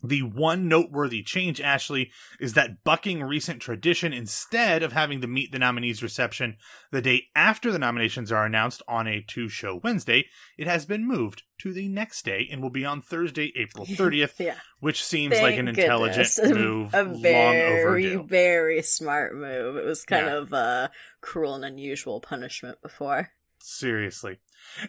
the 0.02 0.22
one 0.22 0.68
noteworthy 0.68 1.22
change, 1.22 1.60
Ashley, 1.60 2.10
is 2.40 2.54
that 2.54 2.84
bucking 2.84 3.22
recent 3.22 3.60
tradition, 3.60 4.12
instead 4.12 4.82
of 4.82 4.92
having 4.92 5.20
the 5.20 5.26
Meet 5.26 5.52
the 5.52 5.58
Nominees 5.58 6.02
reception 6.02 6.56
the 6.90 7.02
day 7.02 7.24
after 7.34 7.70
the 7.70 7.78
nominations 7.78 8.32
are 8.32 8.46
announced 8.46 8.82
on 8.88 9.06
a 9.06 9.22
two 9.22 9.48
show 9.48 9.80
Wednesday, 9.82 10.26
it 10.56 10.66
has 10.66 10.86
been 10.86 11.06
moved 11.06 11.42
to 11.58 11.72
the 11.72 11.88
next 11.88 12.24
day 12.24 12.48
and 12.50 12.62
will 12.62 12.70
be 12.70 12.84
on 12.84 13.02
Thursday, 13.02 13.52
April 13.56 13.84
30th, 13.86 14.38
yeah. 14.38 14.54
which 14.80 15.04
seems 15.04 15.34
Thank 15.34 15.42
like 15.44 15.58
an 15.58 15.68
intelligent 15.68 16.28
goodness. 16.34 16.56
move, 16.58 16.94
a 16.94 17.04
very, 17.04 18.16
very 18.16 18.82
smart 18.82 19.34
move. 19.34 19.76
It 19.76 19.84
was 19.84 20.04
kind 20.04 20.26
Yeah. 20.26 20.36
of 20.36 20.52
a 20.52 20.90
cruel 21.20 21.54
and 21.54 21.64
unusual 21.64 22.20
punishment 22.20 22.80
before. 22.82 23.30
Seriously. 23.58 24.38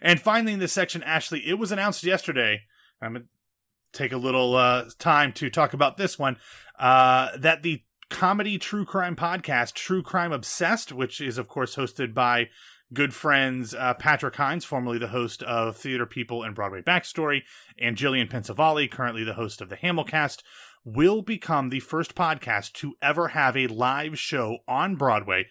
And 0.01 0.21
finally, 0.21 0.53
in 0.53 0.59
this 0.59 0.71
section, 0.73 1.03
Ashley, 1.03 1.45
it 1.45 1.55
was 1.59 1.71
announced 1.73 2.03
yesterday. 2.03 2.61
I'm 3.01 3.27
take 3.93 4.11
a 4.11 4.17
little 4.17 4.55
uh, 4.55 4.85
time 4.99 5.33
to 5.33 5.49
talk 5.49 5.73
about 5.73 5.97
this 5.97 6.17
one 6.17 6.37
uh, 6.79 7.29
that 7.37 7.63
the 7.63 7.83
comedy 8.09 8.57
true 8.57 8.85
crime 8.85 9.15
podcast, 9.15 9.73
True 9.73 10.03
Crime 10.03 10.31
Obsessed, 10.31 10.91
which 10.91 11.21
is, 11.21 11.37
of 11.37 11.47
course, 11.47 11.75
hosted 11.75 12.13
by 12.13 12.49
good 12.93 13.13
friends 13.13 13.73
uh, 13.73 13.93
Patrick 13.93 14.35
Hinds, 14.35 14.65
formerly 14.65 14.97
the 14.97 15.07
host 15.07 15.41
of 15.43 15.77
Theater 15.77 16.05
People 16.05 16.43
and 16.43 16.53
Broadway 16.53 16.81
Backstory, 16.81 17.43
and 17.79 17.95
Jillian 17.95 18.29
Pensavalli, 18.29 18.91
currently 18.91 19.23
the 19.23 19.35
host 19.35 19.61
of 19.61 19.69
the 19.69 19.77
Hamilcast, 19.77 20.43
will 20.83 21.21
become 21.21 21.69
the 21.69 21.79
first 21.79 22.15
podcast 22.15 22.73
to 22.73 22.95
ever 23.01 23.29
have 23.29 23.55
a 23.55 23.67
live 23.67 24.19
show 24.19 24.59
on 24.67 24.95
Broadway 24.95 25.47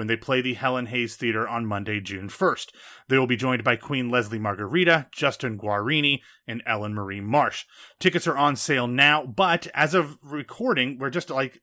when 0.00 0.06
they 0.06 0.16
play 0.16 0.40
the 0.40 0.54
Helen 0.54 0.86
Hayes 0.86 1.14
Theater 1.14 1.46
on 1.46 1.66
Monday, 1.66 2.00
June 2.00 2.30
1st. 2.30 2.68
They 3.08 3.18
will 3.18 3.26
be 3.26 3.36
joined 3.36 3.62
by 3.62 3.76
Queen 3.76 4.08
Leslie 4.08 4.38
Margherita, 4.38 5.08
Justin 5.12 5.58
Guarini, 5.58 6.20
and 6.48 6.64
Ellyn 6.66 6.94
Marie 6.94 7.20
Marsh. 7.20 7.66
Tickets 7.98 8.26
are 8.26 8.36
on 8.38 8.56
sale 8.56 8.86
now, 8.86 9.26
but 9.26 9.66
as 9.74 9.92
of 9.92 10.16
recording, 10.22 10.96
we're 10.98 11.10
just 11.10 11.28
like 11.28 11.60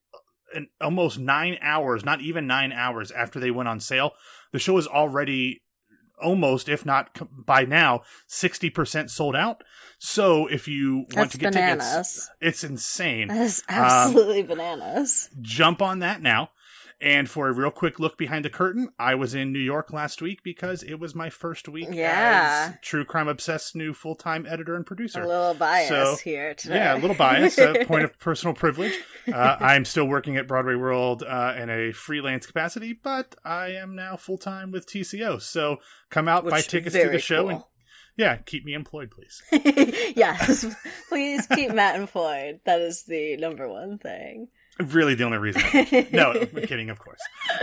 an, 0.53 0.67
almost 0.79 1.17
nine 1.17 1.58
hours, 1.63 2.06
not 2.06 2.22
even 2.22 2.46
nine 2.46 2.72
hours 2.72 3.10
after 3.10 3.39
they 3.39 3.50
went 3.50 3.70
on 3.70 3.79
sale. 3.79 4.12
The 4.53 4.60
show 4.60 4.77
is 4.77 4.86
already 4.86 5.63
almost, 6.22 6.70
if 6.70 6.86
not 6.86 7.20
by 7.44 7.65
now, 7.65 8.01
60% 8.29 9.10
sold 9.10 9.36
out. 9.36 9.63
So 9.98 10.46
if 10.46 10.67
you 10.67 10.98
want 10.98 11.10
That's 11.15 11.32
to 11.32 11.38
get 11.39 11.53
bananas. 11.53 11.86
tickets, 11.88 12.29
it's 12.39 12.63
insane 12.63 13.29
That 13.29 13.41
is 13.41 13.63
Um, 13.67 13.75
absolutely 13.77 14.44
bananas. 14.44 15.29
jump 15.41 15.82
on 15.82 16.00
that 16.00 16.22
now. 16.22 16.51
And 17.00 17.30
for 17.30 17.48
a 17.48 17.54
real 17.54 17.70
quick 17.70 18.00
look 18.00 18.18
behind 18.18 18.44
the 18.44 18.50
curtain, 18.50 18.89
I 18.98 19.13
was 19.13 19.36
in 19.36 19.54
New 19.54 19.60
York 19.60 19.94
last 19.94 20.20
week 20.20 20.42
because 20.44 20.82
it 20.82 20.96
was 20.96 21.13
my 21.13 21.30
first 21.30 21.70
week 21.70 21.89
Yeah. 21.92 22.70
as 22.72 22.77
True 22.82 23.06
Crime 23.06 23.27
Obsessed 23.27 23.75
new 23.75 23.94
full 23.94 24.16
time 24.16 24.48
editor 24.50 24.75
and 24.75 24.84
producer. 24.84 25.22
A 25.22 25.27
little 25.27 25.54
bias 25.54 25.89
So, 25.89 26.16
here 26.24 26.56
today. 26.56 26.75
Yeah, 26.75 26.96
a 26.96 27.00
little 27.00 27.16
bias, 27.16 27.60
a 27.60 27.86
point 27.86 28.04
of 28.04 28.18
personal 28.18 28.56
privilege. 28.56 28.94
Uh, 29.32 29.58
I'm 29.60 29.86
still 29.86 30.06
working 30.08 30.38
at 30.38 30.48
Broadway 30.48 30.74
World 30.74 31.22
uh, 31.22 31.54
in 31.56 31.70
a 31.70 31.92
freelance 31.92 32.48
capacity, 32.48 32.94
but 32.94 33.36
I 33.46 33.68
am 33.74 33.96
now 33.96 34.16
full 34.18 34.39
time 34.39 34.72
with 34.72 34.88
TCO. 34.88 35.39
So 35.39 35.77
come 36.10 36.27
out, 36.27 36.46
buy 36.50 36.62
tickets 36.62 36.96
to 36.96 37.10
the 37.10 37.20
show, 37.20 37.50
and. 37.50 37.63
Yeah, 38.16 38.38
keep 38.38 38.66
me 38.66 38.74
employed, 38.74 39.12
please. 39.12 39.44
yes, 40.16 40.66
please 41.10 41.46
keep 41.46 41.72
Matt 41.72 42.00
employed. 42.00 42.62
That 42.66 42.82
is 42.82 43.04
the 43.04 43.38
number 43.38 43.70
one 43.70 44.00
thing. 44.00 44.48
Really, 44.79 45.15
the 45.15 45.24
only 45.24 45.38
reason. 45.39 45.62
no, 46.12 46.31
I'm 46.34 46.48
kidding, 46.67 46.89
of 46.89 47.00
course. 47.00 47.19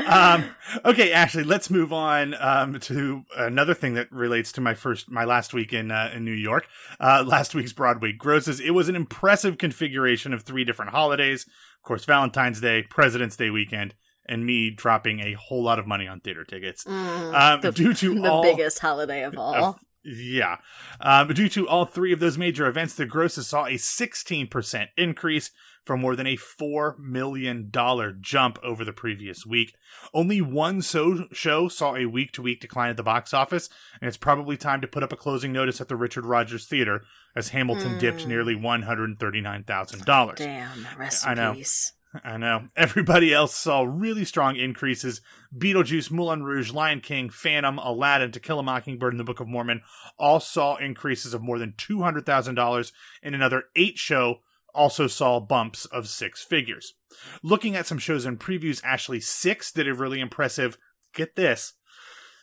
Um, 0.07 0.45
okay, 0.85 1.13
Ashley, 1.13 1.45
let's 1.45 1.71
move 1.71 1.93
on 1.93 2.35
um, 2.41 2.81
to 2.81 3.23
another 3.37 3.75
thing 3.75 3.95
that 3.95 4.11
relates 4.11 4.51
to 4.53 4.61
my 4.61 4.75
first, 4.75 5.11
my 5.11 5.25
last 5.25 5.55
week 5.55 5.73
in 5.73 5.91
uh, 5.91 6.11
in 6.15 6.25
New 6.25 6.33
York. 6.33 6.67
Uh, 6.99 7.23
last 7.27 7.55
week's 7.55 7.73
Broadway 7.73 8.13
grosses. 8.13 8.59
It 8.61 8.71
was 8.71 8.89
an 8.89 8.97
impressive 8.97 9.59
configuration 9.59 10.33
of 10.33 10.43
three 10.43 10.65
different 10.65 10.91
holidays. 10.91 11.45
Of 11.45 11.83
course, 11.87 12.05
Valentine's 12.05 12.61
Day, 12.61 12.83
President's 12.83 13.37
Day 13.37 13.51
weekend, 13.51 13.95
and 14.27 14.45
me 14.45 14.71
dropping 14.71 15.21
a 15.21 15.35
whole 15.35 15.63
lot 15.63 15.79
of 15.79 15.87
money 15.87 16.09
on 16.09 16.21
theater 16.21 16.45
tickets. 16.45 16.85
Mm, 16.85 17.35
Um, 17.55 17.61
the, 17.61 17.73
due 17.73 17.95
to 17.95 18.15
the 18.21 18.31
all, 18.31 18.43
biggest 18.43 18.79
holiday 18.79 19.23
of 19.25 19.37
all. 19.39 19.79
Yeah. 20.05 20.57
Um, 21.01 21.29
due 21.29 21.49
to 21.51 21.67
all 21.67 21.87
three 21.87 22.13
of 22.13 22.21
those 22.21 22.37
major 22.37 22.67
events, 22.67 22.95
the 22.95 23.07
grosses 23.07 23.47
saw 23.47 23.65
a 23.65 23.75
16% 23.79 24.89
increase 24.97 25.51
for 25.85 25.97
more 25.97 26.17
than 26.17 26.27
a 26.27 26.37
$4 26.37 26.99
million 26.99 27.71
jump 28.21 28.59
over 28.63 28.85
the 28.85 28.93
previous 28.93 29.45
week. 29.47 29.75
Only 30.15 30.41
one 30.41 30.81
so- 30.83 31.27
show 31.33 31.69
saw 31.69 31.95
a 31.95 32.07
week 32.07 32.33
to 32.33 32.43
week 32.43 32.61
decline 32.61 32.91
at 32.91 32.97
the 32.97 33.03
box 33.03 33.35
office, 33.35 33.69
and 34.01 34.09
it's 34.09 34.17
probably 34.17 34.57
time 34.57 34.81
to 34.81 34.89
put 34.89 35.03
up 35.03 35.13
a 35.13 35.17
closing 35.17 35.53
notice 35.53 35.81
at 35.81 35.89
the 35.89 35.97
Richard 35.97 36.25
Rodgers 36.27 36.67
Theater 36.67 37.03
as 37.37 37.49
Hamilton 37.51 37.99
dipped 37.99 38.21
Mm. 38.23 38.29
nearly 38.29 38.55
$139,000. 38.55 40.37
Damn, 40.37 40.87
rest 40.99 41.27
I 41.27 41.33
in 41.33 41.39
know. 41.39 41.55
peace. 41.55 41.93
I 42.23 42.37
know. 42.37 42.67
Everybody 42.77 43.33
else 43.33 43.57
saw 43.57 43.83
really 43.83 44.25
strong 44.25 44.57
increases. 44.57 45.21
Beetlejuice, 45.57 46.11
Moulin 46.11 46.43
Rouge, 46.45 46.73
Lion 46.73 47.01
King, 47.01 47.31
Phantom, 47.31 47.79
Aladdin, 47.79 48.33
To 48.33 48.41
Kill 48.41 48.59
a 48.59 48.63
Mockingbird, 48.63 49.13
and 49.13 49.21
The 49.21 49.25
Book 49.25 49.41
of 49.41 49.49
Mormon 49.49 49.83
all 50.19 50.41
saw 50.41 50.77
increases 50.77 51.33
of 51.35 51.43
more 51.43 51.59
than 51.59 51.73
$200,000, 51.73 52.93
and 53.23 53.35
another 53.35 53.65
eight 53.75 53.99
show 53.99 54.41
also 54.75 55.07
saw 55.07 55.41
bumps 55.41 55.87
of 55.87 56.09
six 56.09 56.45
figures. 56.45 56.93
Looking 57.43 57.75
at 57.77 57.87
some 57.87 57.99
shows 57.99 58.27
and 58.27 58.39
previews, 58.39 58.85
Ashley 58.85 59.21
Six 59.21 59.73
did 59.73 59.89
a 59.89 59.95
really 59.95 60.21
impressive, 60.21 60.77
get 61.15 61.37
this, 61.37 61.73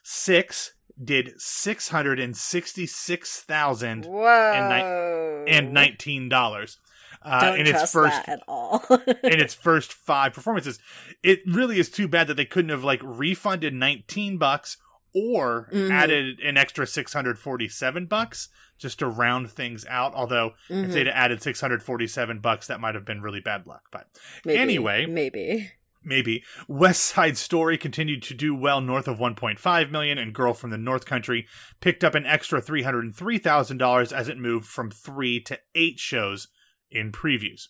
Six 0.04 0.74
did 1.02 1.40
666000 1.40 4.06
Whoa. 4.06 5.46
and 5.48 5.76
$19 5.76 6.78
uh, 7.24 7.42
Don't 7.42 7.60
in 7.60 7.68
its 7.68 7.92
first 7.92 8.26
that 8.26 8.30
at 8.30 8.44
all. 8.48 8.84
in 8.90 9.40
its 9.40 9.54
first 9.68 9.94
five 9.94 10.34
performances. 10.34 10.80
It 11.24 11.42
really 11.46 11.80
is 11.80 11.90
too 11.90 12.08
bad 12.08 12.28
that 12.28 12.36
they 12.36 12.46
couldn't 12.46 12.70
have 12.70 12.84
like 12.84 13.00
refunded 13.04 13.74
19 13.74 14.38
bucks 14.38 14.78
or 15.14 15.70
Mhm. 15.74 15.92
added 15.92 16.40
an 16.40 16.58
extra 16.58 16.88
647 16.88 18.06
bucks 18.06 18.50
just 18.78 19.00
to 19.00 19.08
round 19.08 19.52
things 19.52 19.86
out. 19.88 20.14
Although 20.16 20.54
if 20.70 20.88
Mhm. 20.90 20.94
they'd 20.94 21.08
added 21.08 21.42
647 21.44 22.40
bucks, 22.40 22.68
that 22.68 22.80
might 22.80 22.96
have 22.96 23.06
been 23.06 23.22
really 23.22 23.42
bad 23.42 23.68
luck. 23.68 23.84
But 23.92 24.08
Maybe, 24.46 24.58
anyway. 24.60 25.06
maybe. 25.06 25.72
maybe 26.04 26.44
West 26.68 27.02
Side 27.04 27.38
Story 27.38 27.78
continued 27.78 28.24
to 28.24 28.34
do 28.34 28.56
well 28.56 28.82
north 28.82 29.08
of 29.08 29.20
1.5 29.20 29.92
million, 29.92 30.18
and 30.18 30.34
Girl 30.34 30.54
from 30.54 30.72
the 30.72 30.78
North 30.78 31.06
Country 31.06 31.46
picked 31.80 32.04
up 32.04 32.16
an 32.16 32.26
extra 32.26 32.60
303 32.60 33.38
thousand 33.38 33.78
dollars 33.78 34.12
as 34.12 34.28
it 34.28 34.40
moved 34.40 34.66
from 34.66 34.90
three 34.90 35.40
to 35.42 35.60
eight 35.76 36.00
shows 36.00 36.48
in 36.92 37.12
previews. 37.12 37.68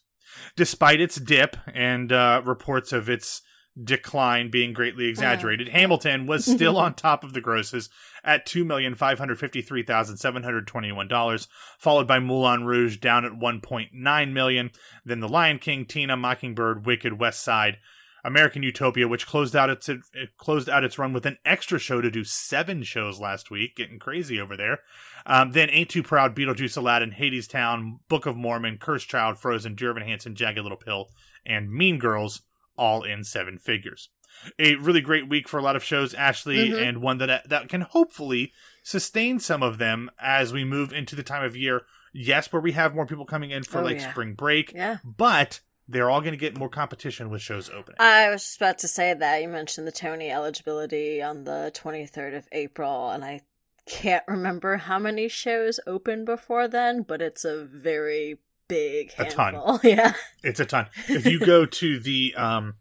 Despite 0.56 1.02
its 1.02 1.16
dip 1.16 1.58
and 1.74 2.12
uh, 2.12 2.42
reports 2.46 2.94
of 2.94 3.10
its 3.10 3.42
decline 3.82 4.50
being 4.50 4.74
greatly 4.74 5.08
exaggerated, 5.08 5.70
Hamilton 5.70 6.26
was 6.28 6.46
still 6.54 6.78
on 6.78 6.94
top 6.94 7.24
of 7.24 7.34
the 7.34 7.42
grosses 7.42 7.90
at 8.24 8.46
two 8.46 8.64
million 8.64 8.96
five 8.96 9.20
hundred 9.20 9.40
fifty-three 9.40 9.84
thousand 9.84 10.18
seven 10.18 10.44
hundred 10.44 10.68
twenty-one 10.68 11.08
dollars, 11.08 11.48
followed 11.80 12.08
by 12.08 12.20
Moulin 12.20 12.66
Rouge 12.66 12.98
down 12.98 13.26
at 13.26 13.38
one 13.38 13.62
point 13.62 13.90
nine 13.94 14.34
million. 14.34 14.72
Then 15.06 15.20
The 15.20 15.30
Lion 15.30 15.60
King, 15.60 15.86
Tina, 15.86 16.16
Mockingbird, 16.16 16.86
Wicked, 16.86 17.20
West 17.20 17.44
Side, 17.44 17.78
American 18.24 18.64
Utopia, 18.64 19.08
which 19.08 19.26
closed 19.28 19.56
out 19.56 19.70
its 19.70 19.90
it 19.90 20.00
closed 20.38 20.70
out 20.70 20.84
its 20.84 20.98
run 21.00 21.14
with 21.14 21.26
an 21.26 21.38
extra 21.46 21.80
show 21.80 22.02
to 22.02 22.12
do 22.12 22.24
seven 22.24 22.84
shows 22.84 23.20
last 23.20 23.50
week, 23.50 23.76
getting 23.76 24.00
crazy 24.00 24.40
over 24.40 24.56
there. 24.56 24.80
Um, 25.26 25.52
then 25.52 25.70
Ain't 25.70 25.90
Too 25.90 26.04
Proud, 26.04 26.36
Beetlejuice, 26.36 26.78
Aladdin, 26.78 27.12
Hadestown, 27.12 28.00
Book 28.08 28.26
of 28.26 28.36
Mormon, 28.36 28.78
Cursed 28.78 29.08
Child, 29.10 29.40
Frozen, 29.40 29.76
Dear 29.76 29.92
Evan 29.92 30.04
Hansen, 30.04 30.36
Jagged 30.36 30.60
Little 30.60 30.78
Pill, 30.78 31.10
and 31.46 31.72
Mean 31.72 31.98
Girls, 32.00 32.42
all 32.78 33.04
in 33.04 33.24
seven 33.24 33.58
figures. 33.58 34.10
A 34.58 34.76
really 34.76 35.02
great 35.02 35.28
week 35.28 35.48
for 35.50 35.58
a 35.60 35.62
lot 35.62 35.76
of 35.76 35.84
shows, 35.84 36.14
Ashley, 36.14 36.70
Mhm. 36.70 36.82
and 36.88 37.02
one 37.02 37.18
that 37.18 37.50
that 37.50 37.70
can 37.70 37.82
hopefully 37.82 38.54
sustain 38.84 39.40
some 39.40 39.62
of 39.62 39.78
them 39.78 40.10
as 40.20 40.54
we 40.54 40.64
move 40.64 40.94
into 40.94 41.16
the 41.16 41.24
time 41.24 41.44
of 41.44 41.56
year. 41.56 41.82
Yes, 42.14 42.52
where 42.52 42.62
we 42.62 42.72
have 42.74 42.96
more 42.96 43.06
people 43.06 43.26
coming 43.26 43.52
in 43.52 43.64
for 43.64 43.80
Oh, 43.80 43.84
like 43.84 43.98
yeah. 44.00 44.12
spring 44.12 44.34
break, 44.34 44.74
Yeah. 44.74 44.98
but 45.04 45.60
they're 45.92 46.10
all 46.10 46.22
going 46.22 46.34
to 46.34 46.38
get 46.38 46.58
more 46.58 46.70
competition 46.70 47.30
with 47.30 47.42
shows 47.42 47.70
opening. 47.70 47.98
I 48.00 48.30
was 48.30 48.44
just 48.44 48.58
about 48.58 48.80
to 48.80 48.88
say 48.88 49.14
that. 49.14 49.42
You 49.42 49.48
mentioned 49.48 49.86
the 49.88 49.92
Tony 49.92 50.30
eligibility 50.30 51.22
on 51.22 51.44
the 51.44 51.72
23rd 51.76 52.38
of 52.38 52.48
April, 52.52 53.10
and 53.10 53.24
I 53.24 53.42
can't 53.86 54.24
remember 54.28 54.78
how 54.78 55.00
many 55.00 55.28
shows 55.28 55.80
open 55.88 56.24
before 56.26 56.68
then, 56.68 57.02
but 57.04 57.22
it's 57.22 57.44
a 57.46 57.64
very 57.66 58.38
big 58.68 59.12
A 59.18 59.26
ton. 59.26 59.54
handful. 59.54 59.80
Yeah. 59.84 60.14
It's 60.44 60.60
a 60.60 60.66
ton. 60.66 60.88
If 61.10 61.26
you 61.26 61.40
go 61.40 61.66
to 61.66 62.00
the 62.00 62.34
um 62.36 62.76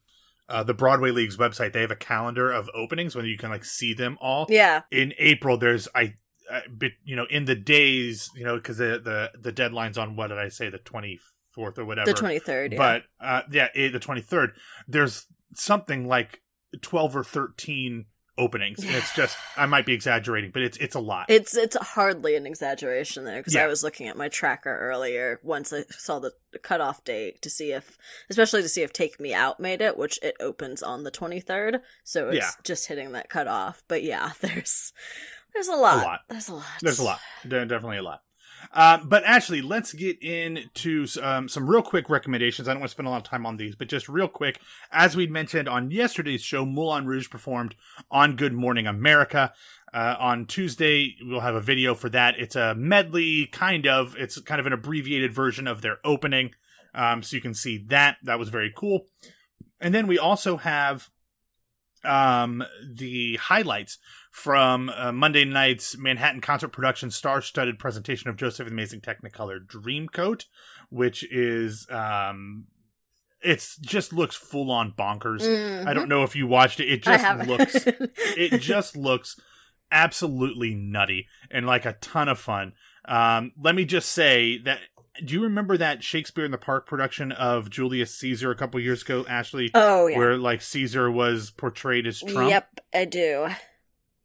uh, 0.49 0.64
the 0.64 0.75
Broadway 0.75 1.12
League's 1.12 1.37
website, 1.37 1.73
they 1.73 1.81
have 1.81 1.93
a 1.93 1.97
calendar 1.97 2.50
of 2.50 2.69
openings 2.75 3.14
where 3.14 3.25
you 3.25 3.38
can 3.38 3.50
like 3.50 3.64
see 3.64 3.95
them 3.95 4.19
all. 4.21 4.47
Yeah. 4.49 4.83
In 4.90 5.14
April, 5.19 5.57
there's 5.57 5.87
I, 5.95 6.14
I 6.50 6.62
bit 6.76 6.93
you 7.05 7.14
know 7.17 7.26
in 7.31 7.45
the 7.45 7.55
days 7.55 8.31
you 8.35 8.45
know 8.45 8.57
because 8.57 8.79
the 8.79 9.00
the 9.02 9.31
the 9.40 9.52
deadline's 9.52 9.97
on 9.97 10.17
what 10.17 10.29
did 10.29 10.38
I 10.38 10.49
say 10.49 10.69
the 10.69 10.79
twenty 10.79 11.19
fourth 11.61 11.79
or 11.79 11.85
whatever. 11.85 12.12
The 12.12 12.19
23rd. 12.19 12.73
Yeah. 12.73 12.79
But 12.79 13.02
uh, 13.25 13.43
yeah, 13.50 13.69
eh, 13.75 13.90
the 13.90 13.99
twenty 14.00 14.21
third. 14.23 14.52
There's 14.88 15.26
something 15.55 16.07
like 16.09 16.40
twelve 16.83 17.14
or 17.17 17.25
thirteen 17.25 18.07
openings, 18.38 18.83
and 18.83 18.95
it's 18.95 19.14
just 19.14 19.37
I 19.57 19.67
might 19.67 19.85
be 19.85 19.93
exaggerating, 19.93 20.50
but 20.52 20.62
it's 20.62 20.79
it's 20.79 20.95
a 20.95 21.00
lot. 21.00 21.26
It's 21.29 21.55
it's 21.57 21.76
hardly 21.76 22.37
an 22.37 22.47
exaggeration 22.47 23.25
there 23.25 23.38
because 23.40 23.55
Yeah. 23.55 23.64
I 23.64 23.67
was 23.67 23.83
looking 23.85 24.09
at 24.09 24.17
my 24.17 24.29
tracker 24.29 24.75
earlier 24.79 25.40
once 25.43 25.73
I 25.73 25.83
saw 25.90 26.19
the 26.21 26.33
cutoff 26.62 27.05
date 27.05 27.43
to 27.43 27.50
see 27.50 27.73
if, 27.73 27.99
especially 28.31 28.62
to 28.62 28.69
see 28.69 28.83
if 28.83 28.93
Take 28.95 29.21
Me 29.21 29.35
Out 29.35 29.61
made 29.61 29.83
it, 29.83 29.99
which 29.99 30.19
it 30.23 30.37
opens 30.40 30.83
on 30.83 31.02
the 31.05 31.11
twenty 31.11 31.40
third, 31.40 31.81
so 32.05 32.29
it's 32.29 32.37
Yeah. 32.38 32.50
just 32.64 32.87
hitting 32.88 33.12
that 33.12 33.29
cutoff. 33.29 33.83
But 33.88 34.02
yeah, 34.05 34.31
there's 34.40 34.93
there's 35.52 35.69
a 35.69 35.75
lot. 35.76 36.05
lot. 36.05 36.21
There's 36.31 36.49
a 36.49 36.55
lot. 36.55 36.64
There's 36.81 36.99
a 37.00 37.05
lot. 37.05 37.21
De- 37.47 37.67
definitely 37.67 37.99
a 37.99 38.02
lot. 38.02 38.21
Um, 38.73 39.09
but 39.09 39.23
actually, 39.25 39.62
let's 39.62 39.93
get 39.93 40.23
into 40.23 41.07
um, 41.23 41.49
some 41.49 41.69
real 41.69 41.83
quick 41.83 42.09
recommendations. 42.09 42.69
I 42.69 42.73
don't 42.73 42.81
want 42.81 42.90
to 42.90 42.95
spend 42.95 43.07
a 43.07 43.11
lot 43.11 43.19
of 43.19 43.23
time 43.25 43.47
on 43.47 43.57
these, 43.57 43.75
but 43.75 43.88
just 43.88 44.09
real 44.09 44.29
quick. 44.29 44.61
As 44.93 45.17
we 45.17 45.26
mentioned 45.26 45.69
on 45.69 45.90
yesterday's 45.90 46.43
show, 46.43 46.64
Moulin 46.64 47.07
Rouge 47.07 47.31
performed 47.31 47.75
on 48.11 48.37
Good 48.37 48.52
Morning 48.52 48.87
America. 48.87 49.52
Uh, 49.93 50.17
on 50.21 50.47
Tuesday, 50.47 51.17
we'll 51.23 51.40
have 51.40 51.55
a 51.55 51.61
video 51.61 51.95
for 51.95 52.09
that. 52.11 52.38
It's 52.38 52.57
a 52.57 52.75
medley, 52.75 53.47
kind 53.47 53.87
of. 53.87 54.14
It's 54.17 54.40
kind 54.40 54.61
of 54.61 54.67
an 54.67 54.73
abbreviated 54.73 55.33
version 55.33 55.67
of 55.67 55.83
their 55.83 55.99
opening. 56.05 56.55
Um, 56.95 57.23
so 57.23 57.37
you 57.37 57.43
can 57.43 57.55
see 57.55 57.85
that. 57.88 58.19
That 58.23 58.38
was 58.38 58.49
very 58.49 58.73
cool. 58.75 59.07
And 59.81 59.95
then 59.95 60.07
we 60.07 60.19
also 60.19 60.59
have 60.59 61.11
um, 62.04 62.64
the 62.95 63.37
highlights 63.37 63.99
from 64.30 64.90
uh, 64.90 65.12
Monday 65.12 65.45
night's 65.45 65.97
Manhattan 65.99 66.40
concert 66.40 66.69
production 66.69 67.11
star-studded 67.11 67.78
presentation 67.78 68.30
of 68.30 68.37
Joseph 68.37 68.66
and 68.66 68.69
the 68.69 68.75
Amazing 68.75 69.00
Technicolor 69.00 69.59
Dreamcoat, 69.64 70.45
which 70.88 71.25
is 71.33 71.87
um, 71.90 72.66
it's 73.42 73.76
just 73.78 74.12
looks 74.12 74.37
full 74.37 74.71
on 74.71 74.92
bonkers. 74.92 75.42
I 75.87 75.92
don't 75.95 76.09
know 76.09 76.23
if 76.23 76.37
you 76.37 76.47
watched 76.47 76.80
it. 76.80 76.88
It 76.88 77.02
Mm-hmm. 77.02 77.49
Just 77.49 77.87
looks 77.87 78.11
it 78.37 78.61
just 78.61 78.97
looks 78.97 79.40
absolutely 79.90 80.75
nutty 80.75 81.26
and 81.50 81.66
like 81.66 81.85
a 81.85 81.95
ton 81.95 82.28
of 82.28 82.38
fun. 82.38 82.73
Um, 83.07 83.52
let 83.61 83.75
me 83.75 83.85
just 83.85 84.11
say 84.11 84.59
that. 84.59 84.78
Do 85.25 85.35
you 85.35 85.43
remember 85.43 85.77
that 85.77 86.03
Shakespeare 86.03 86.45
in 86.45 86.50
the 86.50 86.59
Park 86.59 86.87
production 86.87 87.33
of 87.33 87.71
Julius 87.71 88.15
Caesar 88.19 88.50
a 88.50 88.55
couple 88.57 88.81
years 88.81 89.03
ago, 89.03 89.25
Ashley? 89.29 89.71
oh 89.75 90.07
yeah. 90.07 90.17
Where 90.19 90.37
like 90.37 90.62
Caesar 90.62 91.11
was 91.11 91.50
portrayed 91.50 92.07
as 92.07 92.21
Trump? 92.21 92.50
Yep, 92.50 92.81
I 92.95 93.05
do. 93.05 93.49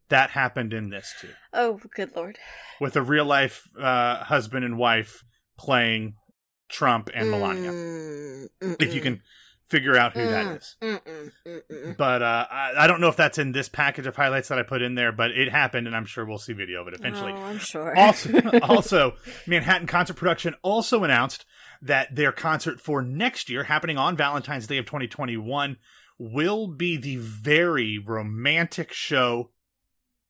That 0.08 0.30
happened 0.30 0.72
in 0.72 0.90
this 0.90 1.12
too, 1.20 1.30
Oh, 1.52 1.80
good 1.94 2.14
lord. 2.14 2.38
with 2.80 2.94
a 2.96 3.02
real 3.02 3.24
life 3.24 3.68
uh, 3.78 4.18
husband 4.24 4.64
and 4.64 4.78
wife 4.78 5.24
playing 5.58 6.14
Trump 6.68 7.10
and 7.12 7.30
Melania. 7.30 7.70
Mm, 7.72 8.76
If 8.80 8.94
you 8.94 9.00
can 9.00 9.20
figure 9.68 9.96
out 9.96 10.12
who 10.12 10.26
that 10.28 10.46
Mm. 10.46 10.56
is. 10.58 10.76
Mm-mm, 10.82 11.32
mm-mm. 11.46 11.96
But 11.96 12.22
uh, 12.22 12.46
I, 12.50 12.72
I 12.78 12.86
don't 12.86 13.00
know 13.00 13.08
if 13.08 13.16
that's 13.16 13.38
in 13.38 13.52
this 13.52 13.68
package 13.68 14.06
of 14.06 14.14
highlights 14.16 14.48
that 14.48 14.58
I 14.58 14.62
put 14.62 14.82
in 14.82 14.94
there, 14.94 15.12
but 15.12 15.32
it 15.32 15.50
happened, 15.50 15.86
and 15.86 15.96
I'm 15.96 16.06
sure 16.06 16.24
we'll 16.24 16.38
see 16.38 16.52
video 16.52 16.82
of 16.82 16.88
it 16.88 16.94
eventually. 16.94 17.32
Oh, 17.32 17.36
I'm 17.36 17.58
sure. 17.58 17.96
also, 17.96 18.40
also, 18.62 19.14
Manhattan 19.46 19.86
Concert 19.86 20.14
Production 20.14 20.54
also 20.62 21.02
announced 21.04 21.44
that 21.82 22.14
their 22.14 22.32
concert 22.32 22.80
for 22.80 23.02
next 23.02 23.50
year, 23.50 23.64
happening 23.64 23.98
on 23.98 24.16
Valentine's 24.16 24.66
Day 24.66 24.78
of 24.78 24.86
2021, 24.86 25.76
will 26.18 26.66
be 26.68 26.96
the 26.96 27.16
very 27.16 27.98
romantic 27.98 28.92
show 28.92 29.50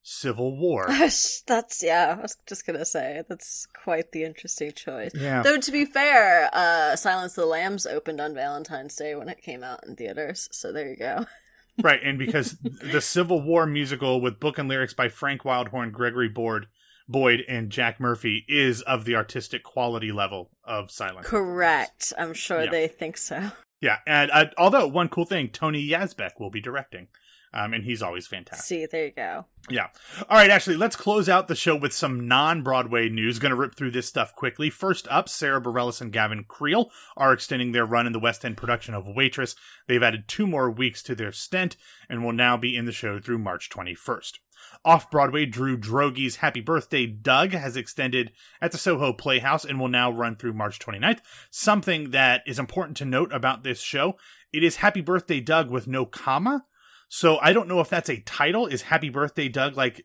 Civil 0.08 0.56
War. 0.56 0.86
that's 0.88 1.82
yeah. 1.82 2.14
I 2.16 2.22
was 2.22 2.36
just 2.46 2.64
gonna 2.64 2.84
say 2.84 3.25
that's 3.28 3.66
quite 3.82 4.12
the 4.12 4.22
interesting 4.22 4.70
choice. 4.70 5.10
Yeah. 5.12 5.42
Though 5.42 5.58
to 5.58 5.72
be 5.72 5.84
fair, 5.84 6.48
uh, 6.52 6.94
Silence 6.94 7.36
of 7.36 7.42
the 7.42 7.46
Lambs 7.46 7.86
opened 7.86 8.20
on 8.20 8.32
Valentine's 8.32 8.94
Day 8.94 9.16
when 9.16 9.28
it 9.28 9.42
came 9.42 9.64
out 9.64 9.84
in 9.84 9.96
theaters. 9.96 10.48
So 10.52 10.72
there 10.72 10.88
you 10.88 10.96
go. 10.96 11.26
right, 11.82 11.98
and 12.04 12.20
because 12.20 12.56
the 12.60 13.00
Civil 13.00 13.42
War 13.42 13.66
musical 13.66 14.20
with 14.20 14.38
book 14.38 14.58
and 14.58 14.68
lyrics 14.68 14.94
by 14.94 15.08
Frank 15.08 15.42
Wildhorn, 15.42 15.90
Gregory 15.90 16.28
Board, 16.28 16.66
Boyd, 17.08 17.42
and 17.48 17.70
Jack 17.70 17.98
Murphy 17.98 18.44
is 18.46 18.82
of 18.82 19.06
the 19.06 19.16
artistic 19.16 19.64
quality 19.64 20.12
level 20.12 20.50
of 20.62 20.92
Silence. 20.92 21.26
Correct. 21.26 22.12
I'm 22.16 22.32
sure 22.32 22.62
Yeah. 22.62 22.70
they 22.70 22.86
think 22.86 23.16
so. 23.16 23.50
Yeah, 23.80 23.98
and 24.06 24.30
uh, 24.30 24.46
although 24.56 24.86
one 24.86 25.08
cool 25.08 25.26
thing, 25.26 25.48
Tony 25.48 25.84
Yazbeck 25.84 26.38
will 26.38 26.50
be 26.50 26.60
directing, 26.60 27.08
um, 27.56 27.72
and 27.72 27.84
he's 27.84 28.02
always 28.02 28.26
fantastic. 28.26 28.66
See, 28.66 28.86
there 28.86 29.06
you 29.06 29.12
go. 29.12 29.46
Yeah. 29.70 29.88
All 30.28 30.36
right, 30.36 30.50
Ashley, 30.50 30.76
let's 30.76 30.94
close 30.94 31.26
out 31.26 31.48
the 31.48 31.54
show 31.54 31.75
with 31.75 31.94
some 31.94 32.28
non 32.28 32.62
Broadway 32.62 33.08
news. 33.08 33.38
Going 33.38 33.50
to 33.50 33.56
rip 33.56 33.75
through 33.75 33.92
this 33.92 34.06
stuff 34.06 34.36
quickly. 34.36 34.68
First 34.68 35.08
up, 35.08 35.26
Sara 35.26 35.60
Bareilles 35.60 36.02
and 36.02 36.12
Gavin 36.12 36.44
Creel 36.46 36.90
are 37.16 37.32
extending 37.32 37.72
their 37.72 37.86
run 37.86 38.06
in 38.06 38.12
the 38.12 38.20
West 38.20 38.44
End 38.44 38.58
production 38.58 38.92
of 38.92 39.06
Waitress. 39.06 39.56
They've 39.88 40.02
added 40.02 40.28
two 40.28 40.46
more 40.46 40.70
weeks 40.70 41.02
to 41.04 41.14
their 41.14 41.32
stint 41.32 41.76
and 42.10 42.22
will 42.22 42.34
now 42.34 42.58
be 42.58 42.76
in 42.76 42.84
the 42.84 42.92
show 42.92 43.18
through 43.18 43.38
March 43.38 43.70
21st. 43.70 44.34
Off 44.84 45.10
Broadway, 45.10 45.46
Drew 45.46 45.78
Droege's 45.78 46.36
Happy 46.36 46.60
Birthday 46.60 47.06
Doug 47.06 47.52
has 47.52 47.76
extended 47.76 48.32
at 48.60 48.72
the 48.72 48.78
Soho 48.78 49.14
Playhouse 49.14 49.64
and 49.64 49.80
will 49.80 49.88
now 49.88 50.10
run 50.10 50.36
through 50.36 50.52
March 50.52 50.78
29th. 50.78 51.20
Something 51.50 52.10
that 52.10 52.42
is 52.46 52.58
important 52.58 52.98
to 52.98 53.06
note 53.06 53.32
about 53.32 53.64
this 53.64 53.80
show 53.80 54.16
it 54.52 54.62
is 54.62 54.76
Happy 54.76 55.00
Birthday 55.00 55.40
Doug 55.40 55.70
with 55.70 55.86
no 55.86 56.04
comma. 56.04 56.64
So 57.08 57.38
I 57.40 57.52
don't 57.52 57.68
know 57.68 57.80
if 57.80 57.88
that's 57.88 58.08
a 58.10 58.20
title. 58.20 58.66
Is 58.66 58.82
Happy 58.82 59.08
Birthday 59.08 59.48
Doug 59.48 59.76
like 59.76 60.04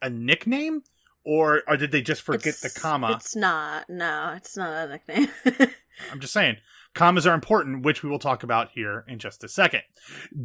a 0.00 0.10
nickname? 0.10 0.82
Or, 1.24 1.62
or 1.68 1.76
did 1.76 1.92
they 1.92 2.02
just 2.02 2.22
forget 2.22 2.56
the 2.62 2.70
comma? 2.70 3.12
It's 3.12 3.36
not. 3.36 3.88
No, 3.88 4.34
it's 4.36 4.56
not 4.56 4.88
a 4.88 4.92
nickname. 4.92 5.28
I'm 6.12 6.20
just 6.20 6.32
saying. 6.32 6.58
Commas 6.94 7.26
are 7.26 7.34
important, 7.34 7.84
which 7.84 8.02
we 8.02 8.10
will 8.10 8.18
talk 8.18 8.42
about 8.42 8.70
here 8.74 9.04
in 9.08 9.18
just 9.18 9.42
a 9.42 9.48
second. 9.48 9.80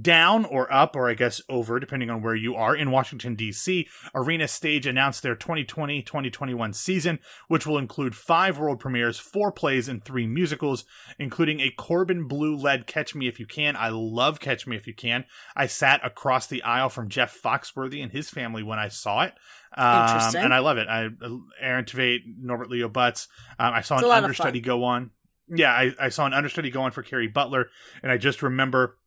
Down 0.01 0.45
or 0.45 0.71
up, 0.73 0.95
or 0.95 1.09
I 1.09 1.13
guess 1.13 1.41
over, 1.49 1.77
depending 1.77 2.09
on 2.09 2.21
where 2.21 2.35
you 2.35 2.55
are, 2.55 2.73
in 2.73 2.89
Washington, 2.89 3.35
D.C., 3.35 3.85
Arena 4.15 4.47
Stage 4.47 4.87
announced 4.87 5.23
their 5.23 5.35
2020 5.35 6.01
2021 6.03 6.71
season, 6.71 7.19
which 7.49 7.67
will 7.67 7.77
include 7.77 8.15
five 8.15 8.57
world 8.57 8.79
premieres, 8.79 9.19
four 9.19 9.51
plays, 9.51 9.89
and 9.89 10.05
three 10.05 10.25
musicals, 10.25 10.85
including 11.19 11.59
a 11.59 11.69
Corbin 11.71 12.29
Bleu 12.29 12.55
led 12.55 12.87
Catch 12.87 13.13
Me 13.13 13.27
If 13.27 13.41
You 13.41 13.45
Can. 13.45 13.75
I 13.75 13.89
love 13.89 14.39
Catch 14.39 14.65
Me 14.65 14.77
If 14.77 14.87
You 14.87 14.93
Can. 14.93 15.25
I 15.53 15.67
sat 15.67 16.05
across 16.05 16.47
the 16.47 16.63
aisle 16.63 16.87
from 16.87 17.09
Jeff 17.09 17.37
Foxworthy 17.37 18.01
and 18.01 18.13
his 18.13 18.29
family 18.29 18.63
when 18.63 18.79
I 18.79 18.87
saw 18.87 19.23
it. 19.23 19.33
Um, 19.75 20.35
and 20.35 20.53
I 20.53 20.59
love 20.59 20.77
it. 20.77 20.87
I 20.87 21.09
Aaron 21.59 21.85
Tveit, 21.85 22.21
Norbert 22.39 22.69
Leo 22.69 22.87
Butz. 22.87 23.27
Um, 23.59 23.73
I 23.73 23.81
saw 23.81 23.95
It's 23.95 24.03
an 24.03 24.05
a 24.05 24.09
lot 24.09 24.17
of 24.19 24.23
understudy 24.23 24.61
go 24.61 24.85
on. 24.85 25.11
Yeah, 25.49 25.71
I, 25.71 25.93
I 25.99 26.09
saw 26.09 26.25
an 26.25 26.33
understudy 26.33 26.69
going 26.69 26.91
for 26.91 27.03
Kerry 27.03 27.27
Butler, 27.27 27.67
and 28.03 28.11
I 28.11 28.17
just 28.17 28.41
remember 28.41 28.97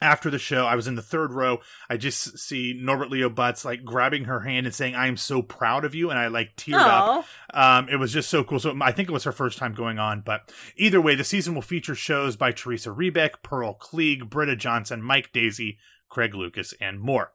after 0.00 0.30
the 0.30 0.38
show, 0.38 0.64
I 0.64 0.76
was 0.76 0.86
in 0.86 0.94
the 0.94 1.02
third 1.02 1.32
row. 1.32 1.58
I 1.90 1.96
just 1.96 2.38
see 2.38 2.72
Norbert 2.78 3.10
Leo 3.10 3.28
Butz 3.28 3.64
like 3.64 3.84
grabbing 3.84 4.24
her 4.24 4.40
hand 4.40 4.66
and 4.66 4.74
saying, 4.74 4.94
"I 4.94 5.08
am 5.08 5.16
so 5.16 5.42
proud 5.42 5.84
of 5.84 5.94
you," 5.94 6.10
and 6.10 6.18
I 6.18 6.28
like 6.28 6.56
teared 6.56 6.74
up. 6.74 7.26
Oh, 7.52 7.78
Um, 7.78 7.88
it 7.88 7.96
was 7.96 8.12
just 8.12 8.30
so 8.30 8.44
cool. 8.44 8.60
So 8.60 8.76
I 8.80 8.92
think 8.92 9.08
it 9.08 9.12
was 9.12 9.24
her 9.24 9.32
first 9.32 9.58
time 9.58 9.74
going 9.74 9.98
on, 9.98 10.20
but 10.20 10.52
either 10.76 11.00
way, 11.00 11.14
the 11.14 11.24
season 11.24 11.54
will 11.54 11.62
feature 11.62 11.94
shows 11.96 12.36
by 12.36 12.52
Teresa 12.52 12.90
Rebeck, 12.90 13.42
Pearl 13.42 13.74
Cleage, 13.74 14.28
Britta 14.28 14.54
Johnson, 14.56 15.02
Mike 15.02 15.32
Daisey, 15.32 15.78
Craig 16.08 16.34
Lucas, 16.34 16.74
and 16.80 17.00
more. 17.00 17.32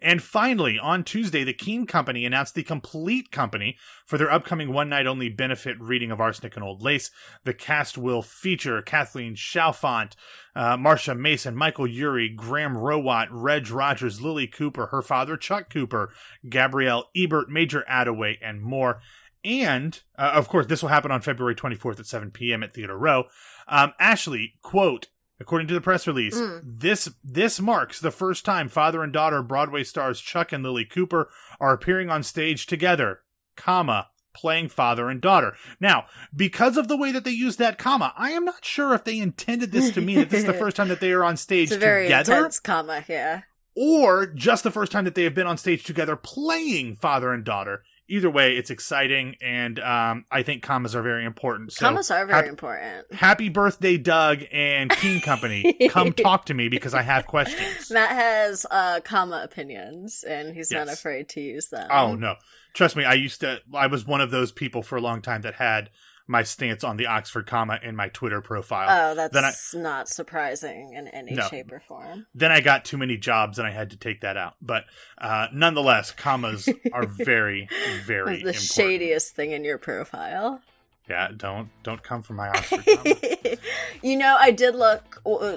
And 0.00 0.22
finally, 0.22 0.78
on 0.78 1.04
Tuesday, 1.04 1.44
the 1.44 1.52
Keen 1.52 1.86
Company 1.86 2.24
announced 2.24 2.54
the 2.54 2.62
complete 2.62 3.30
company 3.30 3.76
for 4.06 4.18
their 4.18 4.30
upcoming 4.30 4.72
one 4.72 4.88
night 4.88 5.06
only 5.06 5.28
benefit 5.28 5.80
reading 5.80 6.10
of 6.10 6.20
Arsenic 6.20 6.56
and 6.56 6.64
Old 6.64 6.82
Lace. 6.82 7.10
The 7.44 7.54
cast 7.54 7.98
will 7.98 8.22
feature 8.22 8.82
Kathleen 8.82 9.34
Chalfant, 9.34 10.12
uh, 10.54 10.76
Marsha 10.76 11.18
Mason, 11.18 11.56
Michael 11.56 11.86
Urie, 11.86 12.28
Graham 12.28 12.74
Rowat, 12.74 13.28
Reg 13.30 13.70
Rogers, 13.70 14.20
Lilli 14.20 14.50
Cooper, 14.50 14.86
her 14.86 15.02
father 15.02 15.36
Chuck 15.36 15.70
Cooper, 15.70 16.10
Gabrielle 16.48 17.10
Ebert, 17.16 17.48
Major 17.48 17.84
Attaway, 17.88 18.36
and 18.42 18.62
more. 18.62 19.00
And, 19.44 20.00
uh, 20.18 20.32
of 20.34 20.48
course, 20.48 20.66
this 20.66 20.82
will 20.82 20.88
happen 20.88 21.10
on 21.10 21.22
February 21.22 21.54
24th 21.54 22.00
at 22.00 22.06
7 22.06 22.30
p.m. 22.30 22.62
at 22.62 22.72
Theater 22.72 22.98
Row. 22.98 23.24
Um, 23.68 23.92
Ashley, 24.00 24.54
quote, 24.62 25.08
according 25.40 25.68
to 25.68 25.74
the 25.74 25.80
press 25.80 26.06
release, 26.06 26.36
Mm. 26.36 26.60
this 26.64 27.08
this 27.22 27.60
marks 27.60 28.00
the 28.00 28.10
first 28.10 28.44
time 28.44 28.68
father 28.68 29.02
and 29.02 29.12
daughter 29.12 29.42
Broadway 29.42 29.84
stars 29.84 30.20
Chuck 30.20 30.52
and 30.52 30.64
Lilli 30.64 30.88
Cooper 30.88 31.28
are 31.60 31.72
appearing 31.72 32.10
on 32.10 32.22
stage 32.22 32.66
together, 32.66 33.20
comma, 33.56 34.08
playing 34.34 34.68
father 34.68 35.08
and 35.08 35.20
daughter. 35.20 35.56
Now, 35.80 36.06
because 36.34 36.76
of 36.76 36.86
the 36.88 36.96
way 36.96 37.10
that 37.12 37.24
they 37.24 37.30
used 37.32 37.58
that 37.58 37.78
comma, 37.78 38.12
I 38.16 38.30
am 38.30 38.44
not 38.44 38.64
sure 38.64 38.94
if 38.94 39.04
they 39.04 39.18
intended 39.18 39.72
this 39.72 39.90
to 39.92 40.00
mean 40.00 40.18
that 40.18 40.30
this 40.30 40.40
is 40.40 40.46
the 40.46 40.52
first 40.64 40.76
time 40.76 40.88
that 40.88 41.00
they 41.00 41.12
are 41.12 41.24
on 41.24 41.36
stage 41.36 41.72
it's 41.72 41.80
very 41.80 42.04
together 42.04 42.36
intense 42.36 42.60
comma. 42.60 43.04
Yeah. 43.08 43.42
or 43.74 44.26
just 44.26 44.62
the 44.64 44.70
first 44.70 44.92
time 44.92 45.04
that 45.04 45.14
they 45.16 45.24
have 45.24 45.34
been 45.34 45.46
on 45.46 45.58
stage 45.58 45.82
together 45.84 46.14
playing 46.16 46.96
father 46.96 47.32
and 47.32 47.44
daughter. 47.44 47.82
Either 48.08 48.30
way, 48.30 48.56
it's 48.56 48.70
exciting, 48.70 49.36
and 49.42 49.78
um, 49.80 50.24
I 50.30 50.42
think 50.42 50.62
commas 50.62 50.94
are 50.94 51.02
very 51.02 51.24
important. 51.24 51.72
So, 51.72 51.86
Commas 51.86 52.10
are 52.10 52.24
very 52.24 52.36
happy, 52.36 52.48
important. 52.48 53.12
happy 53.12 53.48
birthday, 53.50 53.98
Doug 53.98 54.42
and 54.50 54.90
Keen 54.90 55.20
Company. 55.20 55.88
Come 55.90 56.12
talk 56.14 56.46
to 56.46 56.54
me 56.54 56.68
because 56.68 56.94
I 56.94 57.02
have 57.02 57.26
questions. 57.26 57.90
Matt 57.90 58.10
has 58.10 58.64
uh, 58.70 59.00
comma 59.04 59.42
opinions, 59.44 60.24
and 60.26 60.54
he's 60.54 60.70
not 60.70 60.88
afraid 60.88 61.28
to 61.30 61.40
use 61.40 61.68
them. 61.68 61.88
Oh 61.90 62.14
no, 62.14 62.36
trust 62.72 62.96
me. 62.96 63.04
I 63.04 63.14
used 63.14 63.40
to. 63.42 63.60
I 63.74 63.88
was 63.88 64.06
one 64.06 64.22
of 64.22 64.30
those 64.30 64.52
people 64.52 64.82
for 64.82 64.96
a 64.96 65.00
long 65.00 65.20
time 65.20 65.42
that 65.42 65.54
had 65.54 65.90
my 66.28 66.42
stance 66.42 66.84
on 66.84 66.98
the 66.98 67.06
Oxford 67.06 67.46
comma 67.46 67.80
in 67.82 67.96
my 67.96 68.08
Twitter 68.10 68.40
profile. 68.42 68.86
Oh, 68.90 69.14
that's 69.14 69.32
Then 69.32 69.44
I- 69.44 69.52
not 69.82 70.08
surprising 70.08 70.92
in 70.92 71.08
any 71.08 71.32
No. 71.32 71.48
shape 71.48 71.72
or 71.72 71.80
form. 71.80 72.26
then 72.34 72.52
I 72.52 72.60
got 72.60 72.84
too 72.84 72.98
many 72.98 73.16
jobs 73.16 73.58
and 73.58 73.66
I 73.66 73.70
had 73.70 73.90
to 73.90 73.96
take 73.96 74.20
that 74.20 74.36
out. 74.36 74.54
But 74.60 74.84
uh, 75.16 75.48
nonetheless, 75.52 76.12
commas 76.12 76.68
are 76.92 77.06
very, 77.06 77.68
very 78.04 78.26
the 78.26 78.48
important. 78.48 78.56
shadiest 78.62 79.34
thing 79.34 79.52
in 79.52 79.64
your 79.64 79.78
profile. 79.78 80.60
Yeah, 81.08 81.28
don't 81.36 81.68
don't 81.82 82.02
come 82.02 82.22
for 82.22 82.34
my 82.34 82.48
Oxford 82.50 82.84
you 84.02 84.16
know, 84.16 84.36
I 84.38 84.50
did 84.50 84.74
look 84.74 85.20
uh, 85.26 85.56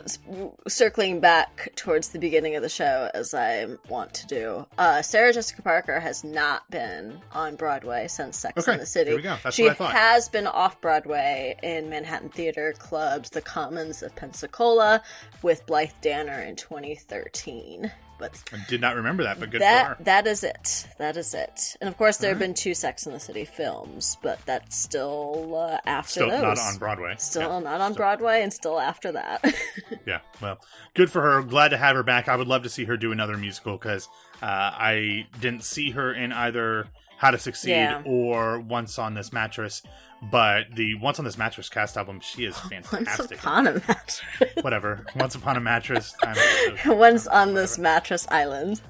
circling 0.67 1.19
back 1.19 1.73
towards 1.75 2.09
the 2.09 2.19
beginning 2.19 2.55
of 2.55 2.61
the 2.61 2.69
show 2.69 3.09
as 3.13 3.33
I 3.33 3.67
want 3.89 4.13
to 4.15 4.27
do. 4.27 4.65
Uh, 4.77 5.01
Sarah 5.01 5.33
Jessica 5.33 5.61
Parker 5.61 5.99
has 5.99 6.23
not 6.23 6.69
been 6.71 7.19
on 7.33 7.55
Broadway 7.55 8.07
since 8.07 8.37
Sex 8.37 8.63
Okay, 8.63 8.73
in 8.73 8.79
the 8.79 8.85
City. 8.85 9.09
there 9.09 9.17
we 9.17 9.23
go. 9.23 9.35
That's 9.43 9.55
she 9.55 9.63
what 9.63 9.71
I 9.71 9.75
thought. 9.75 9.91
has 9.93 10.29
been 10.29 10.47
off 10.47 10.79
Broadway 10.81 11.57
in 11.61 11.89
Manhattan 11.89 12.29
theater 12.29 12.73
clubs, 12.79 13.29
the 13.29 13.41
Commons 13.41 14.01
of 14.03 14.15
Pensacola, 14.15 15.01
with 15.41 15.65
Blythe 15.65 15.91
Danner 16.01 16.39
in 16.41 16.55
2013. 16.55 17.91
But 18.21 18.41
I 18.53 18.57
did 18.69 18.79
not 18.81 18.95
remember 18.95 19.23
that, 19.23 19.39
but 19.39 19.49
good 19.49 19.57
for 19.59 19.65
that 19.65 19.87
her. 19.97 19.97
that 20.05 20.27
is 20.27 20.43
it. 20.43 20.87
That 20.99 21.17
is 21.17 21.33
it. 21.33 21.75
And 21.81 21.87
of 21.89 21.97
course, 21.97 22.17
there 22.17 22.29
have 22.29 22.37
Alright. 22.37 22.49
been 22.49 22.53
two 22.53 22.73
Sex 22.75 23.05
in 23.07 23.13
the 23.13 23.19
City 23.19 23.45
films, 23.45 24.15
but 24.21 24.39
that's 24.45 24.77
still 24.77 25.55
uh, 25.55 25.79
after 25.87 26.11
Still 26.11 26.29
those. 26.29 26.41
not 26.41 26.59
on 26.59 26.77
Broadway. 26.77 27.15
Still 27.17 27.41
Yeah, 27.41 27.59
not 27.59 27.81
on 27.81 27.91
still- 27.93 27.97
Broadway, 27.97 28.43
and 28.43 28.53
still 28.53 28.79
after 28.79 29.11
that. 29.13 29.43
Yeah, 30.05 30.19
well, 30.41 30.59
good 30.95 31.11
for 31.11 31.21
her. 31.21 31.41
Glad 31.43 31.69
to 31.69 31.77
have 31.77 31.95
her 31.95 32.03
back. 32.03 32.27
I 32.27 32.35
would 32.35 32.47
love 32.47 32.63
to 32.63 32.69
see 32.69 32.85
her 32.85 32.97
do 32.97 33.11
another 33.11 33.37
musical 33.37 33.73
because 33.77 34.07
uh, 34.41 34.45
I 34.47 35.27
didn't 35.39 35.63
see 35.63 35.91
her 35.91 36.11
in 36.13 36.31
either 36.31 36.87
How 37.17 37.31
to 37.31 37.37
Succeed 37.37 37.71
Yeah. 37.71 38.01
or 38.05 38.59
Once 38.59 38.97
on 38.97 39.13
This 39.13 39.31
Mattress. 39.31 39.83
But 40.21 40.75
the 40.75 40.95
Once 40.95 41.17
on 41.19 41.25
This 41.25 41.37
Mattress 41.37 41.67
cast 41.69 41.97
album, 41.97 42.19
she 42.19 42.45
is 42.45 42.57
fantastic. 42.69 43.17
Once 43.17 43.31
upon 43.31 43.67
a 43.67 43.73
mattress. 43.73 44.21
Whatever. 44.61 45.05
Once 45.15 45.35
upon 45.35 45.57
a 45.57 45.59
mattress. 45.59 46.15
Once 46.85 47.27
on 47.27 47.53
this 47.53 47.77
mattress 47.79 48.27
island. 48.29 48.81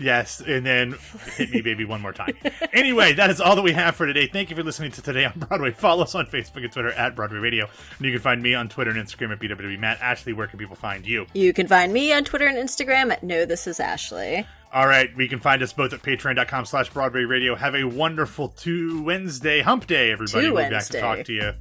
Yes, 0.00 0.40
and 0.40 0.64
then 0.64 0.94
hit 1.34 1.50
me, 1.50 1.60
baby, 1.60 1.84
one 1.84 2.00
more 2.00 2.12
time. 2.12 2.32
Anyway, 2.72 3.14
that 3.14 3.30
is 3.30 3.40
all 3.40 3.56
that 3.56 3.62
we 3.62 3.72
have 3.72 3.96
for 3.96 4.06
today. 4.06 4.28
Thank 4.28 4.48
you 4.48 4.54
for 4.54 4.62
listening 4.62 4.92
to 4.92 5.02
Today 5.02 5.24
on 5.24 5.32
Broadway. 5.36 5.72
Follow 5.72 6.04
us 6.04 6.14
on 6.14 6.26
Facebook 6.26 6.62
and 6.62 6.70
Twitter 6.70 6.92
at 6.92 7.16
Broadway 7.16 7.38
Radio. 7.38 7.64
And 7.96 8.06
you 8.06 8.12
can 8.12 8.20
find 8.20 8.40
me 8.40 8.54
on 8.54 8.68
Twitter 8.68 8.92
and 8.92 8.98
Instagram 9.00 9.32
at 9.32 9.40
BWW 9.40 9.76
Matt. 9.76 10.00
Ashley, 10.00 10.32
where 10.32 10.46
can 10.46 10.60
people 10.60 10.76
find 10.76 11.04
you? 11.04 11.26
You 11.34 11.52
can 11.52 11.66
find 11.66 11.92
me 11.92 12.12
on 12.12 12.22
Twitter 12.22 12.46
and 12.46 12.56
Instagram 12.56 13.10
at 13.10 13.24
No 13.24 13.44
This 13.44 13.66
Is 13.66 13.80
Ashley. 13.80 14.46
All 14.72 14.86
right, 14.86 15.14
we 15.16 15.28
can 15.28 15.40
find 15.40 15.62
us 15.62 15.72
both 15.72 15.92
at 15.94 16.02
patreon.com 16.02 16.66
slash 16.66 16.90
Broadway 16.90 17.24
Radio. 17.24 17.54
Have 17.54 17.74
a 17.74 17.84
wonderful 17.84 18.48
two 18.48 19.02
Wednesday 19.02 19.60
hump 19.60 19.86
day, 19.86 20.10
everybody. 20.10 20.46
Two 20.46 20.54
we'll 20.54 20.64
be 20.64 20.70
back 20.70 20.84
to 20.86 21.00
talk 21.00 21.24
to 21.24 21.32
you 21.32 21.52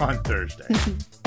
on 0.00 0.22
Thursday. 0.22 0.66